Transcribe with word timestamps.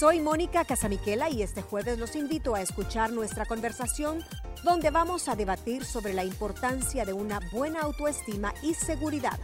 Soy 0.00 0.18
Mónica 0.18 0.64
Casamiquela 0.64 1.28
y 1.28 1.42
este 1.42 1.60
jueves 1.60 1.98
los 1.98 2.16
invito 2.16 2.54
a 2.54 2.62
escuchar 2.62 3.12
nuestra 3.12 3.44
conversación 3.44 4.24
donde 4.64 4.88
vamos 4.88 5.28
a 5.28 5.36
debatir 5.36 5.84
sobre 5.84 6.14
la 6.14 6.24
importancia 6.24 7.04
de 7.04 7.12
una 7.12 7.38
buena 7.52 7.80
autoestima 7.80 8.54
y 8.62 8.72
seguridad. 8.72 9.38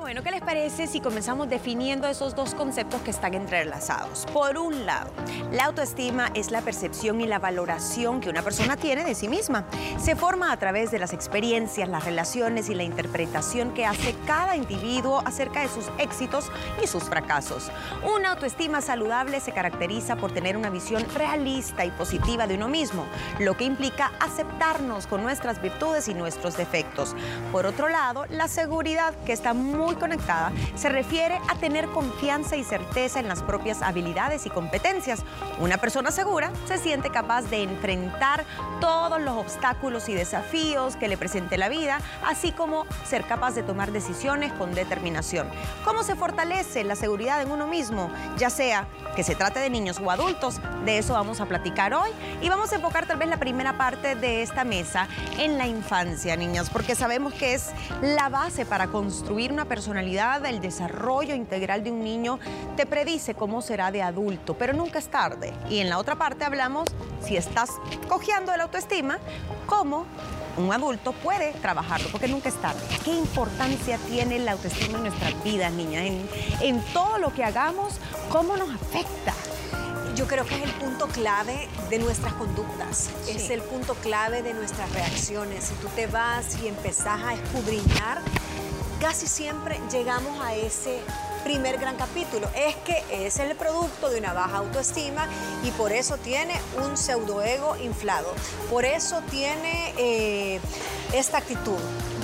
Bueno, 0.00 0.22
¿qué 0.22 0.30
les 0.32 0.42
parece 0.42 0.86
si 0.86 1.00
comenzamos 1.00 1.48
definiendo 1.48 2.08
esos 2.08 2.34
dos 2.34 2.54
conceptos 2.54 3.00
que 3.02 3.10
están 3.10 3.34
entrelazados? 3.34 4.26
Por 4.32 4.58
un 4.58 4.86
lado, 4.86 5.10
la 5.52 5.66
autoestima 5.66 6.30
es 6.34 6.50
la 6.50 6.62
percepción 6.62 7.20
y 7.20 7.26
la 7.26 7.38
valoración 7.38 8.20
que 8.20 8.28
una 8.28 8.42
persona 8.42 8.76
tiene 8.76 9.04
de 9.04 9.14
sí 9.14 9.28
misma. 9.28 9.64
Se 9.98 10.16
forma 10.16 10.52
a 10.52 10.56
través 10.58 10.90
de 10.90 10.98
las 10.98 11.12
experiencias, 11.12 11.88
las 11.88 12.04
relaciones 12.04 12.68
y 12.68 12.74
la 12.74 12.82
interpretación 12.82 13.72
que 13.72 13.86
hace 13.86 14.14
cada 14.26 14.56
individuo 14.56 15.22
acerca 15.24 15.60
de 15.60 15.68
sus 15.68 15.86
éxitos 15.98 16.50
y 16.82 16.86
sus 16.86 17.04
fracasos. 17.04 17.70
Una 18.16 18.32
autoestima 18.32 18.80
saludable 18.80 19.40
se 19.40 19.52
caracteriza 19.52 20.16
por 20.16 20.32
tener 20.32 20.56
una 20.56 20.70
visión 20.70 21.04
realista 21.14 21.84
y 21.84 21.90
positiva 21.92 22.46
de 22.46 22.56
uno 22.56 22.68
mismo, 22.68 23.06
lo 23.38 23.56
que 23.56 23.64
implica 23.64 24.12
aceptarnos 24.18 25.06
con 25.06 25.22
nuestras 25.22 25.62
virtudes 25.62 26.08
y 26.08 26.14
nuestros 26.14 26.56
defectos. 26.56 27.14
Por 27.52 27.64
otro 27.64 27.88
lado, 27.88 28.26
la 28.28 28.48
seguridad, 28.48 29.14
que 29.24 29.32
está 29.32 29.54
muy 29.54 29.83
conectada 29.92 30.52
se 30.74 30.88
refiere 30.88 31.38
a 31.48 31.54
tener 31.56 31.88
confianza 31.88 32.56
y 32.56 32.64
certeza 32.64 33.20
en 33.20 33.28
las 33.28 33.42
propias 33.42 33.82
habilidades 33.82 34.46
y 34.46 34.50
competencias. 34.50 35.22
Una 35.58 35.76
persona 35.76 36.10
segura 36.10 36.50
se 36.66 36.78
siente 36.78 37.10
capaz 37.10 37.42
de 37.42 37.62
enfrentar 37.62 38.44
todos 38.80 39.20
los 39.20 39.36
obstáculos 39.36 40.08
y 40.08 40.14
desafíos 40.14 40.96
que 40.96 41.08
le 41.08 41.18
presente 41.18 41.58
la 41.58 41.68
vida, 41.68 42.00
así 42.26 42.52
como 42.52 42.86
ser 43.04 43.24
capaz 43.24 43.54
de 43.54 43.62
tomar 43.62 43.92
decisiones 43.92 44.52
con 44.54 44.74
determinación. 44.74 45.48
¿Cómo 45.84 46.02
se 46.02 46.16
fortalece 46.16 46.84
la 46.84 46.96
seguridad 46.96 47.42
en 47.42 47.50
uno 47.50 47.66
mismo? 47.66 48.10
Ya 48.38 48.48
sea 48.48 48.88
que 49.14 49.22
se 49.22 49.34
trate 49.36 49.60
de 49.60 49.70
niños 49.70 50.00
o 50.04 50.10
adultos, 50.10 50.60
de 50.84 50.98
eso 50.98 51.12
vamos 51.12 51.40
a 51.40 51.46
platicar 51.46 51.94
hoy 51.94 52.10
y 52.42 52.48
vamos 52.48 52.72
a 52.72 52.76
enfocar 52.76 53.06
tal 53.06 53.18
vez 53.18 53.28
la 53.28 53.36
primera 53.38 53.78
parte 53.78 54.16
de 54.16 54.42
esta 54.42 54.64
mesa 54.64 55.08
en 55.38 55.56
la 55.56 55.66
infancia, 55.66 56.36
niñas, 56.36 56.68
porque 56.70 56.94
sabemos 56.94 57.32
que 57.32 57.54
es 57.54 57.70
la 58.02 58.28
base 58.28 58.66
para 58.66 58.88
construir 58.88 59.52
una 59.52 59.64
persona 59.64 59.84
personalidad, 59.84 60.46
el 60.46 60.62
desarrollo 60.62 61.34
integral 61.34 61.84
de 61.84 61.92
un 61.92 62.02
niño 62.02 62.38
te 62.74 62.86
predice 62.86 63.34
cómo 63.34 63.60
será 63.60 63.90
de 63.90 64.02
adulto, 64.02 64.54
pero 64.54 64.72
nunca 64.72 64.98
es 64.98 65.08
tarde. 65.08 65.52
Y 65.68 65.80
en 65.80 65.90
la 65.90 65.98
otra 65.98 66.16
parte 66.16 66.46
hablamos, 66.46 66.88
si 67.22 67.36
estás 67.36 67.68
cojeando 68.08 68.56
la 68.56 68.64
autoestima, 68.64 69.18
cómo 69.66 70.06
un 70.56 70.72
adulto 70.72 71.12
puede 71.12 71.52
trabajarlo, 71.54 72.08
porque 72.10 72.28
nunca 72.28 72.48
es 72.48 72.60
tarde. 72.60 72.80
¿Qué 73.04 73.12
importancia 73.12 73.98
tiene 74.08 74.38
la 74.38 74.52
autoestima 74.52 74.98
en 74.98 75.04
nuestras 75.04 75.44
vidas, 75.44 75.72
niñas? 75.72 76.04
En, 76.04 76.28
en 76.60 76.80
todo 76.92 77.18
lo 77.18 77.32
que 77.32 77.44
hagamos, 77.44 77.94
¿cómo 78.30 78.56
nos 78.56 78.70
afecta? 78.70 79.34
Yo 80.14 80.28
creo 80.28 80.46
que 80.46 80.54
es 80.54 80.62
el 80.62 80.70
punto 80.72 81.08
clave 81.08 81.68
de 81.90 81.98
nuestras 81.98 82.34
conductas, 82.34 83.10
es 83.28 83.50
el 83.50 83.62
punto 83.62 83.94
clave 83.94 84.42
de 84.42 84.54
nuestras 84.54 84.92
reacciones. 84.92 85.64
Si 85.64 85.74
tú 85.74 85.88
te 85.88 86.06
vas 86.06 86.56
y 86.62 86.68
empezás 86.68 87.20
a 87.20 87.34
escudriñar 87.34 88.20
casi 89.04 89.26
siempre 89.26 89.78
llegamos 89.92 90.40
a 90.40 90.54
ese 90.54 90.98
primer 91.44 91.78
gran 91.78 91.96
capítulo. 91.96 92.48
Es 92.56 92.74
que 92.76 93.04
es 93.10 93.38
el 93.38 93.54
producto 93.54 94.08
de 94.08 94.18
una 94.18 94.32
baja 94.32 94.56
autoestima 94.56 95.28
y 95.62 95.70
por 95.72 95.92
eso 95.92 96.16
tiene 96.16 96.58
un 96.82 96.96
pseudoego 96.96 97.76
inflado. 97.76 98.32
Por 98.70 98.84
eso 98.84 99.20
tiene 99.30 99.94
eh, 99.98 100.60
esta 101.12 101.38
actitud. 101.38 101.78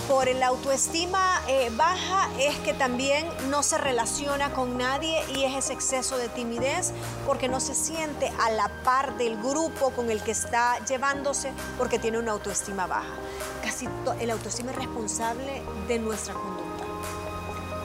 Por 0.08 0.26
la 0.34 0.48
autoestima 0.48 1.40
eh, 1.46 1.70
baja 1.76 2.28
es 2.40 2.56
que 2.58 2.74
también 2.74 3.28
no 3.48 3.62
se 3.62 3.78
relaciona 3.78 4.52
con 4.52 4.76
nadie 4.76 5.22
y 5.36 5.44
es 5.44 5.54
ese 5.54 5.74
exceso 5.74 6.16
de 6.16 6.28
timidez 6.28 6.92
porque 7.26 7.48
no 7.48 7.60
se 7.60 7.76
siente 7.76 8.32
a 8.40 8.50
la 8.50 8.68
par 8.82 9.16
del 9.18 9.36
grupo 9.36 9.90
con 9.90 10.10
el 10.10 10.20
que 10.22 10.32
está 10.32 10.84
llevándose 10.86 11.52
porque 11.78 12.00
tiene 12.00 12.18
una 12.18 12.32
autoestima 12.32 12.88
baja. 12.88 13.14
Casi 13.62 13.86
el 14.18 14.30
autoestima 14.30 14.72
es 14.72 14.78
responsable 14.78 15.62
de 15.86 15.98
nuestra 16.00 16.34
conducta. 16.34 16.59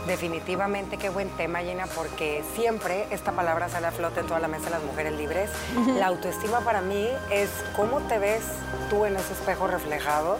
Definitivamente, 0.07 0.97
qué 0.97 1.09
buen 1.09 1.29
tema, 1.29 1.59
Gina, 1.59 1.87
porque 1.87 2.43
siempre 2.55 3.07
esta 3.09 3.31
palabra 3.31 3.69
sale 3.69 3.87
a 3.87 3.91
flote 3.91 4.19
en 4.19 4.27
toda 4.27 4.39
la 4.39 4.47
mesa 4.47 4.65
de 4.65 4.71
las 4.71 4.83
mujeres 4.83 5.13
libres. 5.13 5.49
La 5.97 6.07
autoestima 6.07 6.59
para 6.59 6.81
mí 6.81 7.09
es 7.31 7.49
cómo 7.75 8.01
te 8.01 8.19
ves 8.19 8.43
tú 8.91 9.05
en 9.05 9.15
ese 9.15 9.33
espejo 9.33 9.65
reflejado, 9.65 10.37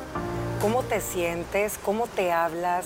cómo 0.62 0.84
te 0.84 1.02
sientes, 1.02 1.80
cómo 1.84 2.06
te 2.06 2.32
hablas, 2.32 2.86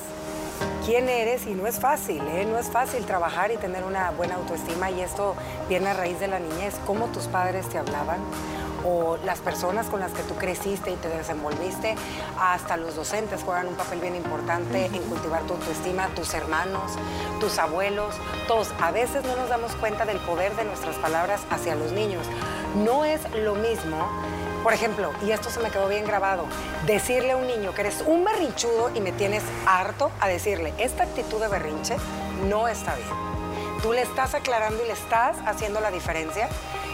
quién 0.86 1.10
eres 1.10 1.48
y 1.48 1.54
no 1.54 1.68
es 1.68 1.80
fácil, 1.80 2.22
¿eh? 2.30 2.46
no 2.50 2.58
es 2.58 2.68
fácil 2.68 3.06
trabajar 3.06 3.52
y 3.52 3.58
tener 3.58 3.84
una 3.84 4.12
buena 4.12 4.36
autoestima 4.36 4.90
y 4.90 5.02
esto 5.02 5.36
viene 5.68 5.90
a 5.90 5.94
raíz 5.94 6.20
de 6.22 6.28
la 6.28 6.40
niñez, 6.40 6.76
cómo 6.88 7.08
tus 7.08 7.26
padres 7.28 7.68
te 7.68 7.78
hablaban, 7.78 8.20
o 8.90 9.18
las 9.24 9.40
personas 9.40 9.88
con 9.88 10.00
las 10.00 10.12
que 10.12 10.24
tú 10.24 10.36
creciste 10.36 10.92
y 10.92 10.96
te 10.96 11.10
desenvolviste, 11.10 11.96
hasta 12.40 12.78
los 12.78 12.96
docentes 12.96 13.44
juegan 13.44 13.68
un 13.68 13.76
papel 13.76 14.00
bien 14.00 14.16
importante 14.16 14.86
en 14.86 15.02
cultivar 15.04 15.44
tu 15.44 15.54
autoestima, 15.54 16.08
tus 16.16 16.34
hermanos, 16.34 16.94
tus 17.40 17.60
abuelos, 17.60 18.16
todos. 18.48 18.74
A 18.82 18.92
veces 18.92 19.24
no 19.26 19.36
nos 19.36 19.50
damos 19.50 19.76
cuenta 19.76 20.06
del 20.06 20.18
poder 20.20 20.56
de 20.56 20.66
nuestras 20.66 20.96
palabras 20.96 21.42
hacia 21.50 21.76
los 21.76 21.92
niños. 21.92 22.26
No 22.76 23.06
es 23.06 23.22
lo 23.36 23.56
mismo 23.56 24.08
por 24.64 24.74
ejemplo, 24.74 25.14
y 25.26 25.32
esto 25.32 25.50
se 25.50 25.62
me 25.62 25.72
quedó 25.72 25.88
bien 25.88 26.06
grabado, 26.06 26.44
decirle 26.86 27.32
a 27.32 27.38
un 27.38 27.48
niño 27.48 27.74
que 27.74 27.80
eres 27.80 28.04
un 28.06 28.26
berrinchudo 28.26 28.92
y 28.94 29.00
me 29.00 29.14
tienes 29.14 29.42
harto 29.66 30.12
a 30.20 30.28
decirle, 30.28 30.74
esta 30.78 31.04
actitud 31.04 31.40
de 31.40 31.48
berrinche 31.48 31.96
no 32.50 32.68
está 32.68 32.94
bien. 32.96 33.08
Tú 33.82 33.94
le 33.94 34.02
estás 34.02 34.34
aclarando 34.36 34.84
y 34.84 34.88
le 34.88 34.94
estás 34.94 35.38
haciendo 35.46 35.80
la 35.80 35.92
diferencia 35.92 36.50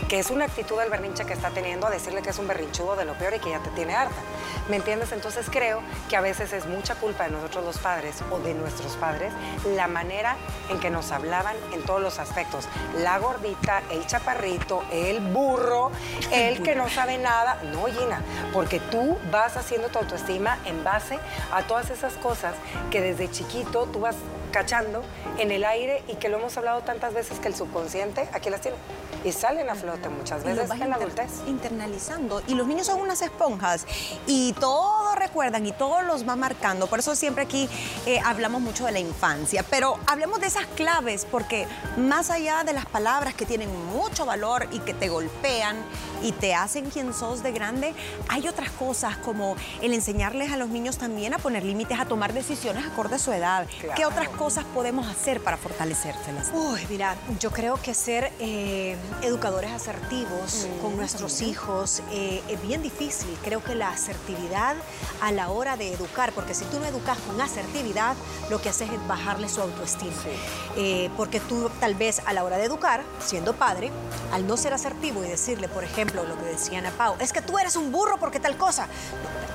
que 0.08 0.20
es 0.20 0.30
una 0.30 0.46
actitud 0.46 0.78
del 0.80 0.90
berrinche 0.90 1.26
que 1.26 1.34
está 1.34 1.50
teniendo 1.50 1.88
a 1.88 1.90
decirle 1.90 2.22
que 2.22 2.30
es 2.30 2.40
un 2.40 2.48
berrinchudo 2.48 2.96
de 2.96 3.06
lo 3.06 3.14
peor 3.14 3.34
y 3.34 3.40
que 3.40 3.50
ya 3.50 3.60
te 3.60 3.70
tiene 3.72 3.96
harta. 3.96 4.22
¿Me 4.70 4.78
entiendes? 4.78 5.12
Entonces 5.12 5.48
creo 5.50 5.82
que 6.10 6.16
a 6.16 6.22
veces 6.22 6.54
es 6.54 6.66
mucha 6.66 6.96
culpa 6.96 7.26
de 7.26 7.32
nosotros 7.32 7.64
los 7.66 7.78
padres 7.78 8.18
o 8.32 8.40
de 8.40 8.54
nuestros 8.54 8.96
padres 8.98 9.34
la 9.76 9.88
manera 9.88 10.36
en 10.70 10.80
que 10.80 10.90
nos 10.90 11.12
hablaban 11.12 11.56
en 11.74 11.82
todos 11.84 12.02
los 12.02 12.20
aspectos. 12.20 12.68
La 13.00 13.18
gordita, 13.20 13.82
el 13.92 14.06
chaparrito, 14.06 14.84
el 14.92 15.20
burro, 15.20 15.92
el 16.32 16.62
que 16.62 16.76
no 16.76 16.90
sabe 16.90 17.18
nada. 17.18 17.60
No, 17.72 17.86
Gina, 17.86 18.22
porque 18.54 18.80
tú 18.80 19.18
vas 19.32 19.58
haciendo 19.58 19.90
tu 19.90 20.00
autoestima 20.00 20.60
en 20.66 20.84
base 20.84 21.20
a 21.52 21.64
todas 21.64 21.90
esas 21.90 22.14
cosas 22.14 22.56
que 22.92 23.02
desde 23.02 23.30
chiquito 23.30 23.88
tú 23.92 24.02
vas 24.02 24.16
cachando 24.56 25.04
en 25.38 25.52
el 25.52 25.66
aire 25.66 26.02
y 26.08 26.16
que 26.16 26.30
lo 26.30 26.38
hemos 26.38 26.56
hablado 26.56 26.80
tantas 26.80 27.14
veces 27.14 27.40
que 27.40 27.50
el 27.50 27.56
subconsciente 27.56 28.30
aquí 28.32 28.50
las 28.50 28.62
tiene 28.62 28.78
y 29.26 29.34
salen 29.34 29.70
a 29.70 29.76
flote 29.76 30.08
muchas 30.08 30.44
veces 30.44 30.70
en 30.70 30.90
la 30.90 30.96
adultez. 30.96 31.32
Internalizando. 31.48 32.42
Y 32.48 32.54
los 32.54 32.66
niños 32.66 32.88
son 32.88 33.02
unas 33.02 33.22
esponjas 33.22 33.86
y 34.28 34.54
todo 34.54 35.14
recuerdan 35.16 35.66
y 35.66 35.72
todos 35.72 36.06
los 36.06 36.28
va 36.28 36.36
marcando. 36.36 36.88
Por 36.88 37.00
eso 37.00 37.16
siempre 37.16 37.44
aquí 37.44 37.68
eh, 38.06 38.20
hablamos 38.24 38.62
mucho 38.62 38.86
de 38.86 38.94
la 38.94 39.00
infancia. 39.00 39.66
Pero 39.70 39.98
hablemos 40.06 40.40
de 40.40 40.48
esas 40.48 40.68
claves 40.68 41.26
porque 41.30 41.68
más 41.98 42.30
allá 42.30 42.64
de 42.64 42.72
las 42.72 42.86
palabras 42.86 43.34
que 43.34 43.46
tienen 43.46 43.70
mucho 43.88 44.26
valor 44.26 44.68
y 44.72 44.80
que 44.80 44.94
te 44.94 45.10
golpean 45.10 45.76
y 46.22 46.32
te 46.32 46.54
hacen 46.54 46.90
quien 46.92 47.14
sos 47.14 47.44
de 47.44 47.52
grande, 47.52 47.94
hay 48.30 48.48
otras 48.48 48.70
cosas 48.72 49.18
como 49.18 49.56
el 49.82 49.94
enseñarles 49.94 50.52
a 50.52 50.58
los 50.58 50.70
niños 50.70 50.98
también 50.98 51.34
a 51.34 51.40
poner 51.40 51.64
límites, 51.64 52.00
a 52.00 52.06
tomar 52.06 52.32
decisiones 52.32 52.86
acorde 52.86 53.16
a 53.16 53.20
su 53.20 53.32
edad. 53.34 53.68
¿Qué 53.96 54.06
otras 54.06 54.30
cosas 54.30 54.45
podemos 54.74 55.08
hacer 55.08 55.42
para 55.42 55.58
fortalecérselas? 55.58 56.52
Uy, 56.54 56.86
mira, 56.90 57.16
yo 57.40 57.52
creo 57.52 57.82
que 57.82 57.94
ser... 57.94 58.32
Eh, 58.40 58.96
educadores 59.22 59.72
asertivos 59.72 60.68
con 60.82 60.94
mm, 60.94 60.98
nuestros 60.98 61.42
hijos 61.42 62.02
eh, 62.12 62.42
es 62.48 62.62
bien 62.62 62.82
difícil. 62.82 63.38
Creo 63.44 63.64
que 63.64 63.76
la 63.76 63.90
asertividad 63.90 64.76
a 65.22 65.32
la 65.32 65.50
hora 65.50 65.78
de 65.78 65.94
educar, 65.94 66.32
porque 66.34 66.54
si 66.54 66.66
tú 66.66 66.80
no 66.80 66.86
educas 66.86 67.18
con 67.20 67.40
asertividad, 67.42 68.16
lo 68.50 68.62
que 68.62 68.70
haces 68.70 68.90
es 68.92 69.08
bajarle 69.08 69.50
su 69.50 69.62
autoestima. 69.62 70.14
Eh, 70.78 71.10
porque 71.18 71.40
tú 71.40 71.70
tal 71.80 71.96
vez 71.96 72.22
a 72.26 72.34
la 72.34 72.44
hora 72.44 72.58
de 72.58 72.66
educar, 72.66 73.04
siendo 73.20 73.54
padre, 73.54 73.92
al 74.32 74.48
no 74.48 74.58
ser 74.58 74.74
asertivo 74.74 75.24
y 75.24 75.28
decirle, 75.28 75.68
por 75.68 75.84
ejemplo, 75.84 76.24
lo 76.24 76.38
que 76.38 76.46
decían 76.46 76.86
a 76.86 76.92
Pau, 76.92 77.16
es 77.20 77.34
que 77.34 77.42
tú 77.42 77.58
eres 77.58 77.76
un 77.76 77.92
burro 77.92 78.18
porque 78.20 78.40
tal 78.40 78.58
cosa. 78.58 78.88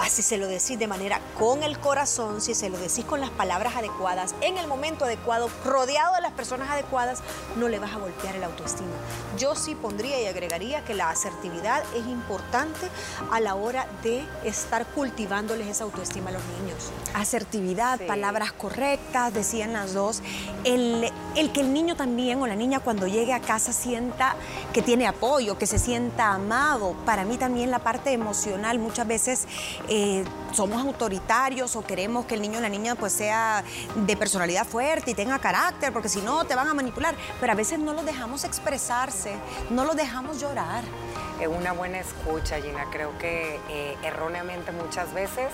Así 0.00 0.22
se 0.22 0.38
lo 0.38 0.46
decís 0.46 0.78
de 0.78 0.86
manera 0.86 1.20
con 1.38 1.62
el 1.62 1.78
corazón, 1.78 2.40
si 2.40 2.54
se 2.54 2.70
lo 2.70 2.78
decís 2.78 3.04
con 3.04 3.20
las 3.20 3.30
palabras 3.30 3.76
adecuadas, 3.76 4.34
en 4.40 4.56
el 4.56 4.66
momento 4.70 5.04
adecuado, 5.04 5.50
rodeado 5.64 6.14
de 6.14 6.22
las 6.22 6.32
personas 6.32 6.70
adecuadas, 6.70 7.20
no 7.56 7.68
le 7.68 7.78
vas 7.78 7.92
a 7.92 7.98
golpear 7.98 8.36
el 8.36 8.44
autoestima. 8.44 8.88
Yo 9.36 9.54
sí 9.54 9.74
pondría 9.74 10.20
y 10.22 10.26
agregaría 10.26 10.84
que 10.84 10.94
la 10.94 11.10
asertividad 11.10 11.82
es 11.94 12.06
importante 12.06 12.88
a 13.30 13.40
la 13.40 13.56
hora 13.56 13.86
de 14.02 14.24
estar 14.44 14.86
cultivándoles 14.86 15.66
esa 15.66 15.84
autoestima 15.84 16.30
a 16.30 16.32
los 16.32 16.42
niños. 16.58 16.90
Asertividad, 17.14 18.00
palabras 18.06 18.52
correctas, 18.52 19.34
decían 19.34 19.72
las 19.72 19.92
dos. 19.92 20.22
El, 20.64 21.10
el, 21.36 21.52
que 21.52 21.60
el 21.60 21.72
niño 21.72 21.96
también 21.96 22.40
o 22.40 22.46
la 22.46 22.56
niña 22.56 22.80
cuando 22.80 23.06
llegue 23.06 23.34
a 23.34 23.40
casa 23.40 23.72
sienta 23.72 24.36
que 24.72 24.82
tiene 24.82 25.06
apoyo, 25.06 25.58
que 25.58 25.66
se 25.66 25.78
sienta 25.78 26.32
amado. 26.32 26.94
Para 27.04 27.24
mí 27.24 27.36
también 27.36 27.70
la 27.70 27.80
parte 27.80 28.12
emocional 28.12 28.78
muchas 28.78 29.06
veces... 29.06 29.46
Eh, 29.88 30.24
somos 30.52 30.80
autoritarios 30.82 31.76
o 31.76 31.82
queremos 31.82 32.26
que 32.26 32.34
el 32.34 32.42
niño 32.42 32.58
o 32.58 32.62
la 32.62 32.68
niña 32.68 32.94
pues 32.94 33.12
sea 33.12 33.64
de 33.94 34.16
personalidad 34.16 34.66
fuerte 34.66 35.12
y 35.12 35.14
tenga 35.14 35.38
carácter, 35.38 35.92
porque 35.92 36.08
si 36.08 36.20
no 36.20 36.44
te 36.44 36.54
van 36.54 36.68
a 36.68 36.74
manipular. 36.74 37.14
Pero 37.40 37.52
a 37.52 37.54
veces 37.54 37.78
no 37.78 37.92
los 37.92 38.04
dejamos 38.04 38.44
expresarse, 38.44 39.34
no 39.70 39.84
los 39.84 39.96
dejamos 39.96 40.40
llorar. 40.40 40.84
Es 41.40 41.48
una 41.48 41.72
buena 41.72 41.98
escucha, 41.98 42.60
Gina. 42.60 42.84
Creo 42.92 43.16
que 43.18 43.58
eh, 43.70 43.96
erróneamente 44.02 44.72
muchas 44.72 45.14
veces 45.14 45.48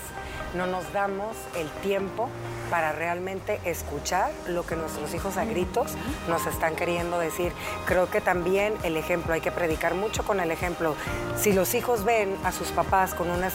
no 0.57 0.67
nos 0.67 0.93
damos 0.93 1.37
el 1.57 1.69
tiempo 1.81 2.29
para 2.71 2.91
realmente 2.91 3.61
escuchar 3.65 4.33
lo 4.49 4.67
que 4.67 4.75
nuestros 4.75 5.15
hijos 5.15 5.37
a 5.37 5.45
gritos 5.45 5.93
nos 6.29 6.45
están 6.47 6.75
queriendo 6.75 7.21
decir. 7.21 7.53
Creo 7.85 8.11
que 8.11 8.21
también 8.21 8.75
el 8.83 8.97
ejemplo, 8.97 9.33
hay 9.33 9.41
que 9.41 9.53
predicar 9.53 9.95
mucho 9.95 10.25
con 10.25 10.41
el 10.41 10.51
ejemplo. 10.51 10.97
Si 11.39 11.53
los 11.53 11.75
hijos 11.75 12.05
ven 12.05 12.37
a 12.43 12.51
sus 12.51 12.73
papás 12.73 13.15
con 13.15 13.31
una 13.31 13.47
eh, 13.47 13.53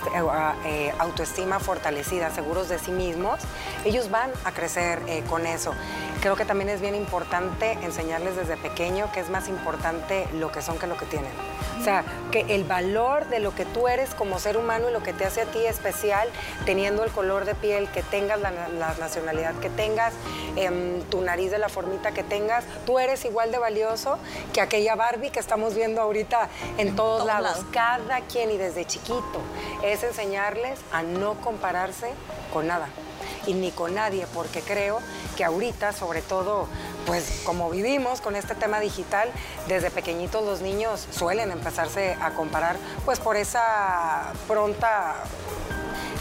eh, 0.65 0.93
autoestima 0.99 1.59
fortalecida, 1.59 2.31
seguros 2.31 2.69
de 2.69 2.79
sí 2.79 2.91
mismos, 2.91 3.41
ellos 3.83 4.09
van 4.09 4.31
a 4.45 4.53
crecer 4.53 5.01
con 5.29 5.45
eso. 5.45 5.73
Creo 6.21 6.35
que 6.35 6.45
también 6.45 6.69
es 6.69 6.81
bien 6.81 6.95
importante 6.95 7.73
enseñarles 7.81 8.35
desde 8.35 8.55
pequeño 8.55 9.11
que 9.11 9.19
es 9.19 9.29
más 9.29 9.49
importante 9.49 10.27
lo 10.33 10.51
que 10.51 10.61
son 10.61 10.77
que 10.77 10.87
lo 10.87 10.95
que 10.95 11.07
tienen. 11.07 11.31
O 11.79 11.83
sea, 11.83 12.03
que 12.31 12.45
el 12.49 12.63
valor 12.63 13.27
de 13.27 13.39
lo 13.39 13.53
que 13.55 13.65
tú 13.65 13.87
eres 13.87 14.13
como 14.13 14.39
ser 14.39 14.57
humano 14.57 14.89
y 14.89 14.93
lo 14.93 15.03
que 15.03 15.13
te 15.13 15.25
hace 15.25 15.41
a 15.41 15.45
ti 15.45 15.65
especial, 15.65 16.29
teniendo 16.65 17.03
el 17.03 17.11
color 17.11 17.45
de 17.45 17.55
piel 17.55 17.89
que 17.89 18.03
tengas, 18.03 18.39
la, 18.39 18.51
nacionalidad 18.99 19.55
que 19.55 19.69
tengas, 19.69 20.13
em, 20.55 21.01
tu 21.03 21.21
nariz 21.21 21.51
de 21.51 21.57
la 21.57 21.69
formita 21.69 22.11
que 22.11 22.23
tengas, 22.23 22.63
tú 22.85 22.99
eres 22.99 23.25
igual 23.25 23.51
de 23.51 23.57
valioso 23.57 24.17
que 24.53 24.61
aquella 24.61 24.95
Barbie 24.95 25.29
que 25.29 25.39
estamos 25.39 25.75
viendo 25.75 26.01
ahorita 26.01 26.49
en 26.77 26.95
todos, 26.95 27.25
lados. 27.25 27.65
Cada 27.71 28.21
quien 28.21 28.51
y 28.51 28.57
desde 28.57 28.85
chiquito 28.85 29.41
es 29.83 30.03
enseñarles 30.03 30.79
a 30.91 31.03
no 31.03 31.35
compararse 31.41 32.11
con 32.53 32.67
nada 32.67 32.87
y 33.47 33.53
ni 33.53 33.71
con 33.71 33.95
nadie, 33.95 34.27
porque 34.33 34.61
creo 34.61 34.99
que 35.35 35.43
ahorita, 35.43 35.93
sobre 35.93 36.21
todo, 36.21 36.67
pues 37.05 37.41
como 37.45 37.69
vivimos 37.69 38.21
con 38.21 38.35
este 38.35 38.55
tema 38.55 38.79
digital, 38.79 39.29
desde 39.67 39.91
pequeñitos 39.91 40.43
los 40.45 40.61
niños 40.61 41.07
suelen 41.11 41.51
empezarse 41.51 42.17
a 42.21 42.31
comparar, 42.31 42.77
pues 43.05 43.19
por 43.19 43.37
esa 43.37 44.33
pronta 44.47 45.15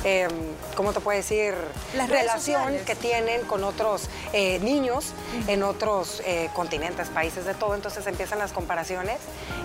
eh, 0.04 0.28
¿cómo 0.76 0.92
te 0.92 1.00
puedo 1.00 1.16
decir? 1.16 1.54
La 1.94 2.06
relación 2.06 2.74
que 2.86 2.94
tienen 2.94 3.42
con 3.42 3.64
otros 3.64 4.08
eh, 4.32 4.58
niños 4.60 5.12
en 5.46 5.62
otros 5.62 6.22
eh, 6.24 6.48
continentes, 6.54 7.08
países 7.08 7.44
de 7.44 7.54
todo. 7.54 7.74
Entonces 7.74 8.06
empiezan 8.06 8.38
las 8.38 8.52
comparaciones 8.52 9.18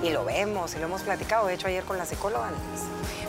y 0.04 0.10
lo 0.10 0.26
vemos 0.26 0.76
y 0.76 0.80
lo 0.80 0.86
hemos 0.86 1.04
platicado, 1.04 1.48
de 1.48 1.54
hecho 1.54 1.68
ayer 1.68 1.84
con 1.84 1.98
la 1.98 2.06
psicóloga. 2.06 2.50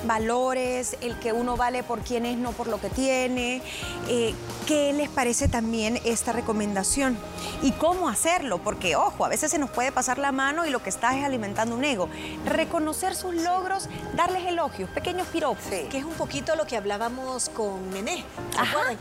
Valores, 0.05 0.97
el 1.01 1.19
que 1.19 1.33
uno 1.33 1.57
vale 1.57 1.83
por 1.83 2.01
quién 2.01 2.27
es, 2.27 2.37
no 2.37 2.53
por 2.53 2.69
lo 2.69 2.81
que 2.81 2.91
tiene. 2.91 3.63
Eh, 4.09 4.35
¿Qué 4.67 4.93
les 4.93 5.09
parece 5.09 5.49
también 5.49 6.01
esta 6.05 6.33
recomendación? 6.33 7.17
¿Y 7.63 7.73
cómo 7.73 8.09
hacerlo? 8.09 8.59
Porque, 8.59 8.97
ojo, 8.97 9.25
a 9.25 9.29
veces 9.29 9.51
se 9.51 9.59
nos 9.59 9.71
puede 9.71 9.93
pasar 9.93 10.19
la 10.19 10.33
mano 10.33 10.67
y 10.67 10.71
lo 10.71 10.83
que 10.83 10.91
está 10.91 11.17
es 11.17 11.25
alimentando 11.25 11.77
un 11.77 11.85
ego. 11.85 12.09
Reconocer 12.45 13.15
sus 13.15 13.35
logros, 13.35 13.89
darles 14.15 14.45
elogios, 14.45 14.91
pequeños 14.91 15.29
piropos. 15.29 15.65
Que 15.67 15.99
es 15.99 16.05
un 16.05 16.15
poquito 16.15 16.57
lo 16.57 16.67
que 16.67 16.77
hablábamos 16.97 17.51
con 17.51 17.91
Nené, 17.91 18.25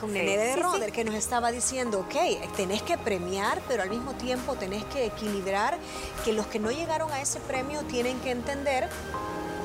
Con 0.01 0.11
Nené 0.11 0.37
de 0.37 0.55
Roder, 0.57 0.91
que 0.91 1.05
nos 1.05 1.15
estaba 1.15 1.49
diciendo, 1.49 2.01
ok, 2.01 2.51
tenés 2.57 2.81
que 2.81 2.97
premiar, 2.97 3.61
pero 3.69 3.83
al 3.83 3.89
mismo 3.89 4.11
tiempo 4.15 4.55
tenés 4.55 4.83
que 4.85 5.05
equilibrar 5.05 5.77
que 6.25 6.33
los 6.33 6.45
que 6.47 6.59
no 6.59 6.71
llegaron 6.71 7.09
a 7.13 7.21
ese 7.21 7.39
premio 7.39 7.83
tienen 7.83 8.19
que 8.19 8.31
entender 8.31 8.89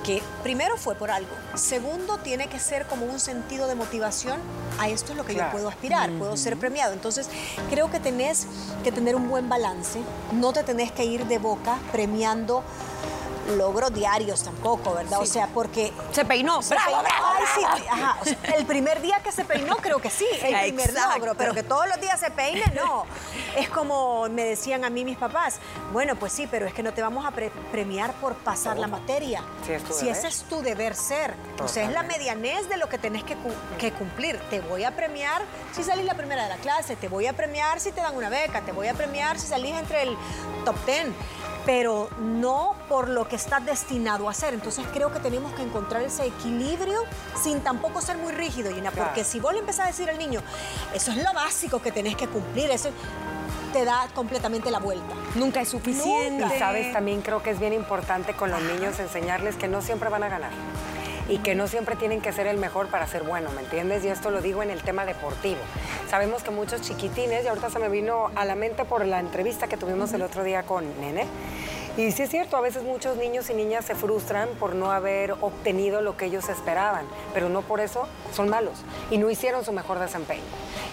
que 0.04 0.22
primero 0.44 0.76
fue 0.76 0.94
por 0.94 1.10
algo, 1.10 1.34
segundo 1.56 2.18
tiene 2.18 2.46
que 2.46 2.60
ser 2.60 2.86
como 2.86 3.04
un 3.04 3.18
sentido 3.18 3.66
de 3.66 3.74
motivación, 3.74 4.38
a 4.78 4.88
esto 4.88 5.10
es 5.10 5.18
lo 5.18 5.24
que 5.24 5.34
yo 5.34 5.50
puedo 5.50 5.68
aspirar, 5.68 6.10
puedo 6.12 6.36
ser 6.36 6.56
premiado. 6.56 6.92
Entonces 6.92 7.28
creo 7.68 7.90
que 7.90 7.98
tenés 7.98 8.46
que 8.84 8.92
tener 8.92 9.16
un 9.16 9.28
buen 9.28 9.48
balance, 9.48 10.00
no 10.32 10.52
te 10.52 10.62
tenés 10.62 10.92
que 10.92 11.04
ir 11.04 11.26
de 11.26 11.38
boca 11.38 11.78
premiando 11.90 12.62
logros 13.56 13.92
diarios 13.92 14.42
tampoco, 14.42 14.94
¿verdad? 14.94 15.20
O 15.20 15.26
sea, 15.26 15.48
porque... 15.48 15.92
Se 16.12 16.24
peinó, 16.24 16.60
bravo, 16.60 17.02
Ay, 17.36 17.44
sí, 17.54 17.86
ajá. 17.88 18.16
el 18.56 18.66
primer 18.66 19.00
día 19.00 19.20
que 19.22 19.32
se 19.32 19.44
peinó 19.44 19.76
creo 19.76 19.98
que 19.98 20.10
sí, 20.10 20.26
el 20.42 20.60
primer 20.60 20.92
logro, 20.92 21.34
pero 21.34 21.54
que 21.54 21.62
todos 21.62 21.88
los 21.88 22.00
días 22.00 22.18
se 22.20 22.30
peine, 22.30 22.64
no. 22.74 23.06
Es 23.56 23.68
como 23.68 24.28
me 24.28 24.44
decían 24.44 24.84
a 24.84 24.90
mí 24.90 25.04
mis 25.04 25.18
papás, 25.18 25.58
bueno, 25.92 26.16
pues 26.16 26.32
sí, 26.32 26.46
pero 26.50 26.66
es 26.66 26.74
que 26.74 26.82
no 26.82 26.92
te 26.92 27.02
vamos 27.02 27.24
a 27.24 27.32
premiar 27.72 28.12
por 28.14 28.34
pasar 28.34 28.78
la 28.78 28.86
materia. 28.86 29.42
si 29.92 30.08
ese 30.08 30.28
es 30.28 30.42
tu 30.44 30.62
deber 30.62 30.94
ser. 30.94 31.34
O 31.62 31.68
sea, 31.68 31.84
es 31.84 31.92
la 31.92 32.02
medianez 32.02 32.68
de 32.68 32.76
lo 32.76 32.88
que 32.88 32.98
tenés 32.98 33.24
que, 33.24 33.36
que 33.78 33.92
cumplir. 33.92 34.38
Te 34.50 34.60
voy 34.60 34.84
a 34.84 34.94
premiar 34.94 35.42
si 35.72 35.82
salís 35.82 36.04
la 36.04 36.14
primera 36.14 36.44
de 36.44 36.48
la 36.48 36.56
clase, 36.56 36.96
te 36.96 37.08
voy 37.08 37.26
a 37.26 37.32
premiar 37.32 37.80
si 37.80 37.92
te 37.92 38.00
dan 38.00 38.16
una 38.16 38.28
beca, 38.28 38.62
te 38.62 38.72
voy 38.72 38.88
a 38.88 38.94
premiar 38.94 39.38
si 39.38 39.46
salís 39.46 39.74
entre 39.74 40.02
el 40.02 40.16
top 40.64 40.76
ten 40.86 41.14
pero 41.66 42.08
no 42.18 42.74
por 42.88 43.08
lo 43.08 43.28
que 43.28 43.36
estás 43.36 43.64
destinado 43.64 44.28
a 44.28 44.30
hacer. 44.32 44.54
Entonces 44.54 44.84
creo 44.92 45.12
que 45.12 45.20
tenemos 45.20 45.52
que 45.52 45.62
encontrar 45.62 46.02
ese 46.02 46.26
equilibrio 46.26 47.00
sin 47.42 47.60
tampoco 47.60 48.00
ser 48.00 48.18
muy 48.18 48.32
rígido, 48.32 48.72
Gina, 48.72 48.90
porque 48.90 49.24
si 49.24 49.40
vos 49.40 49.52
le 49.52 49.60
empezás 49.60 49.86
a 49.86 49.88
decir 49.88 50.10
al 50.10 50.18
niño, 50.18 50.40
eso 50.94 51.10
es 51.10 51.18
lo 51.18 51.32
básico 51.32 51.80
que 51.80 51.92
tenés 51.92 52.16
que 52.16 52.26
cumplir, 52.26 52.70
eso 52.70 52.90
te 53.72 53.84
da 53.84 54.08
completamente 54.14 54.70
la 54.70 54.78
vuelta. 54.78 55.14
Nunca 55.36 55.60
es 55.60 55.68
suficiente. 55.68 56.44
Y 56.54 56.58
sabes, 56.58 56.92
también 56.92 57.22
creo 57.22 57.42
que 57.42 57.50
es 57.50 57.60
bien 57.60 57.72
importante 57.72 58.34
con 58.34 58.50
los 58.50 58.62
niños 58.62 58.98
enseñarles 58.98 59.56
que 59.56 59.68
no 59.68 59.80
siempre 59.80 60.08
van 60.08 60.24
a 60.24 60.28
ganar 60.28 60.50
y 61.30 61.38
que 61.38 61.54
no 61.54 61.68
siempre 61.68 61.94
tienen 61.94 62.20
que 62.20 62.32
ser 62.32 62.48
el 62.48 62.58
mejor 62.58 62.88
para 62.88 63.06
ser 63.06 63.22
bueno, 63.22 63.50
¿me 63.52 63.62
entiendes? 63.62 64.04
Y 64.04 64.08
esto 64.08 64.30
lo 64.30 64.42
digo 64.42 64.64
en 64.64 64.70
el 64.70 64.82
tema 64.82 65.06
deportivo. 65.06 65.60
Sabemos 66.10 66.42
que 66.42 66.50
muchos 66.50 66.82
chiquitines, 66.82 67.44
y 67.44 67.48
ahorita 67.48 67.70
se 67.70 67.78
me 67.78 67.88
vino 67.88 68.32
a 68.34 68.44
la 68.44 68.56
mente 68.56 68.84
por 68.84 69.06
la 69.06 69.20
entrevista 69.20 69.68
que 69.68 69.76
tuvimos 69.76 70.12
el 70.12 70.22
otro 70.22 70.42
día 70.42 70.64
con 70.64 70.84
Nene, 71.00 71.26
y 71.96 72.10
sí 72.12 72.22
es 72.22 72.30
cierto, 72.30 72.56
a 72.56 72.60
veces 72.60 72.82
muchos 72.82 73.16
niños 73.16 73.48
y 73.50 73.54
niñas 73.54 73.84
se 73.84 73.94
frustran 73.94 74.48
por 74.58 74.74
no 74.74 74.90
haber 74.90 75.32
obtenido 75.40 76.00
lo 76.00 76.16
que 76.16 76.26
ellos 76.26 76.48
esperaban, 76.48 77.06
pero 77.32 77.48
no 77.48 77.62
por 77.62 77.80
eso 77.80 78.08
son 78.34 78.48
malos 78.48 78.78
y 79.10 79.18
no 79.18 79.30
hicieron 79.30 79.64
su 79.64 79.72
mejor 79.72 79.98
desempeño. 79.98 80.42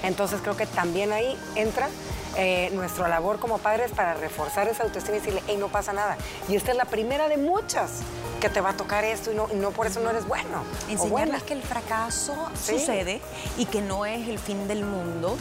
Entonces 0.03 0.41
creo 0.41 0.57
que 0.57 0.65
también 0.65 1.11
ahí 1.13 1.37
entra 1.55 1.89
eh, 2.37 2.69
nuestra 2.73 3.07
labor 3.07 3.39
como 3.39 3.57
padres 3.57 3.91
para 3.91 4.13
reforzar 4.13 4.67
esa 4.67 4.83
autoestima 4.83 5.17
y 5.17 5.19
decirle, 5.19 5.43
hey, 5.47 5.57
no 5.59 5.69
pasa 5.69 5.93
nada. 5.93 6.17
Y 6.47 6.55
esta 6.55 6.71
es 6.71 6.77
la 6.77 6.85
primera 6.85 7.27
de 7.27 7.37
muchas 7.37 8.01
que 8.39 8.49
te 8.49 8.61
va 8.61 8.69
a 8.69 8.73
tocar 8.73 9.03
esto 9.03 9.31
y 9.31 9.35
no, 9.35 9.47
no 9.47 9.71
por 9.71 9.87
eso 9.87 9.99
no 9.99 10.09
eres 10.09 10.27
bueno. 10.27 10.63
Enseñarles 10.89 11.43
que 11.43 11.53
el 11.53 11.63
fracaso 11.63 12.35
sucede 12.53 13.21
y 13.57 13.65
que 13.65 13.81
no 13.81 14.05
es 14.05 14.27
el 14.27 14.39
fin 14.39 14.67
del 14.67 14.85
mundo. 14.85 15.37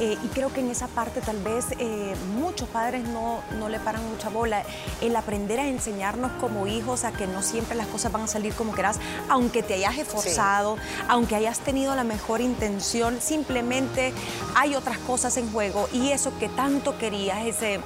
Eh, 0.00 0.16
y 0.22 0.28
creo 0.28 0.52
que 0.52 0.60
en 0.60 0.70
esa 0.70 0.88
parte 0.88 1.20
tal 1.20 1.38
vez 1.42 1.66
eh, 1.78 2.14
muchos 2.34 2.68
padres 2.68 3.04
no, 3.04 3.40
no 3.58 3.68
le 3.68 3.78
paran 3.78 4.04
mucha 4.10 4.30
bola. 4.30 4.64
El 5.00 5.14
aprender 5.14 5.60
a 5.60 5.68
enseñarnos 5.68 6.32
como 6.40 6.66
hijos 6.66 7.04
a 7.04 7.12
que 7.12 7.26
no 7.26 7.42
siempre 7.42 7.76
las 7.76 7.86
cosas 7.86 8.10
van 8.10 8.22
a 8.22 8.26
salir 8.26 8.54
como 8.54 8.72
quieras, 8.72 8.98
aunque 9.28 9.62
te 9.62 9.74
hayas 9.74 9.98
esforzado, 9.98 10.76
aunque 11.08 11.36
hayas 11.36 11.60
tenido 11.60 11.94
la 11.94 12.04
mejor 12.04 12.40
intención, 12.40 13.20
simplemente 13.20 14.12
hay 14.56 14.74
otras 14.74 14.98
cosas 14.98 15.36
en 15.36 15.50
juego 15.52 15.88
y 15.92 16.10
eso 16.10 16.32
que 16.40 16.48
tanto 16.48 16.98
querías, 16.98 17.44
ese 17.46 17.80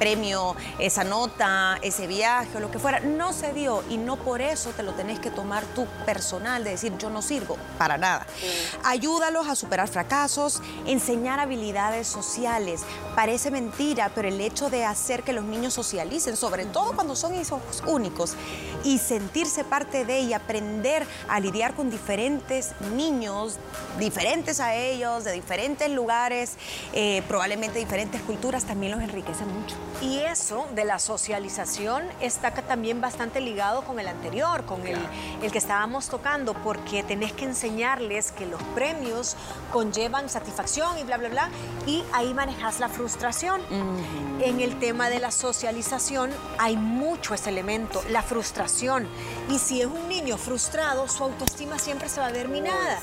premio, 0.00 0.56
esa 0.78 1.04
nota, 1.04 1.78
ese 1.82 2.06
viaje 2.06 2.56
o 2.56 2.60
lo 2.60 2.70
que 2.70 2.78
fuera, 2.78 3.00
no 3.00 3.34
se 3.34 3.52
dio 3.52 3.84
y 3.90 3.98
no 3.98 4.16
por 4.16 4.40
eso 4.40 4.70
te 4.70 4.82
lo 4.82 4.94
tenés 4.94 5.20
que 5.20 5.30
tomar 5.30 5.62
tú 5.74 5.86
personal 6.06 6.64
de 6.64 6.70
decir 6.70 6.96
yo 6.96 7.10
no 7.10 7.20
sirvo, 7.20 7.58
para 7.76 7.98
nada. 7.98 8.26
Ayúdalos 8.82 9.46
a 9.46 9.54
superar 9.54 9.88
fracasos, 9.88 10.62
enseñar 10.86 11.38
habilidades 11.38 12.08
sociales. 12.08 12.80
Parece 13.14 13.50
mentira, 13.50 14.10
pero 14.14 14.28
el 14.28 14.40
hecho 14.40 14.70
de 14.70 14.86
hacer 14.86 15.22
que 15.22 15.34
los 15.34 15.44
niños 15.44 15.74
socialicen, 15.74 16.34
sobre 16.36 16.64
todo 16.64 16.94
cuando 16.94 17.14
son 17.14 17.34
hijos 17.34 17.60
únicos, 17.86 18.36
y 18.82 18.96
sentirse 18.96 19.64
parte 19.64 20.06
de 20.06 20.20
y 20.20 20.32
aprender 20.32 21.06
a 21.28 21.38
lidiar 21.40 21.74
con 21.74 21.90
diferentes 21.90 22.70
niños, 22.94 23.58
diferentes 23.98 24.60
a 24.60 24.74
ellos, 24.74 25.24
de 25.24 25.32
diferentes 25.32 25.90
lugares, 25.90 26.54
eh, 26.94 27.22
probablemente 27.28 27.78
diferentes 27.90 28.22
culturas, 28.22 28.66
también 28.66 28.92
los 28.92 29.02
enriquece 29.02 29.44
mucho. 29.44 29.74
Y 30.00 30.18
eso 30.18 30.68
de 30.76 30.84
la 30.84 31.00
socialización 31.00 32.04
está 32.20 32.52
también 32.52 33.00
bastante 33.00 33.40
ligado 33.40 33.82
con 33.82 33.98
el 33.98 34.06
anterior, 34.06 34.64
con 34.64 34.86
el, 34.86 34.96
el, 35.42 35.50
que 35.50 35.58
estábamos 35.58 36.08
tocando, 36.08 36.54
porque 36.54 37.02
tenés 37.02 37.32
que 37.32 37.46
enseñarles 37.46 38.30
que 38.30 38.46
los 38.46 38.62
premios 38.76 39.34
conllevan 39.72 40.28
satisfacción 40.28 40.98
y 40.98 41.02
bla, 41.02 41.16
bla, 41.16 41.30
bla, 41.30 41.50
y 41.84 42.04
ahí 42.12 42.32
manejas 42.32 42.78
la 42.78 42.88
frustración. 42.88 43.60
En 44.40 44.60
el 44.60 44.78
tema 44.78 45.08
de 45.08 45.18
la 45.18 45.32
socialización 45.32 46.30
hay 46.58 46.76
mucho 46.76 47.34
ese 47.34 47.50
elemento, 47.50 48.04
la 48.08 48.22
frustración. 48.22 49.08
Y 49.50 49.58
si 49.58 49.80
es 49.80 49.88
un 49.88 50.08
niño 50.08 50.36
frustrado, 50.36 51.08
su 51.08 51.24
autoestima 51.24 51.76
siempre 51.76 52.08
se 52.08 52.20
va 52.20 52.28
a 52.28 52.32
ver 52.32 52.46
minada. 52.46 53.00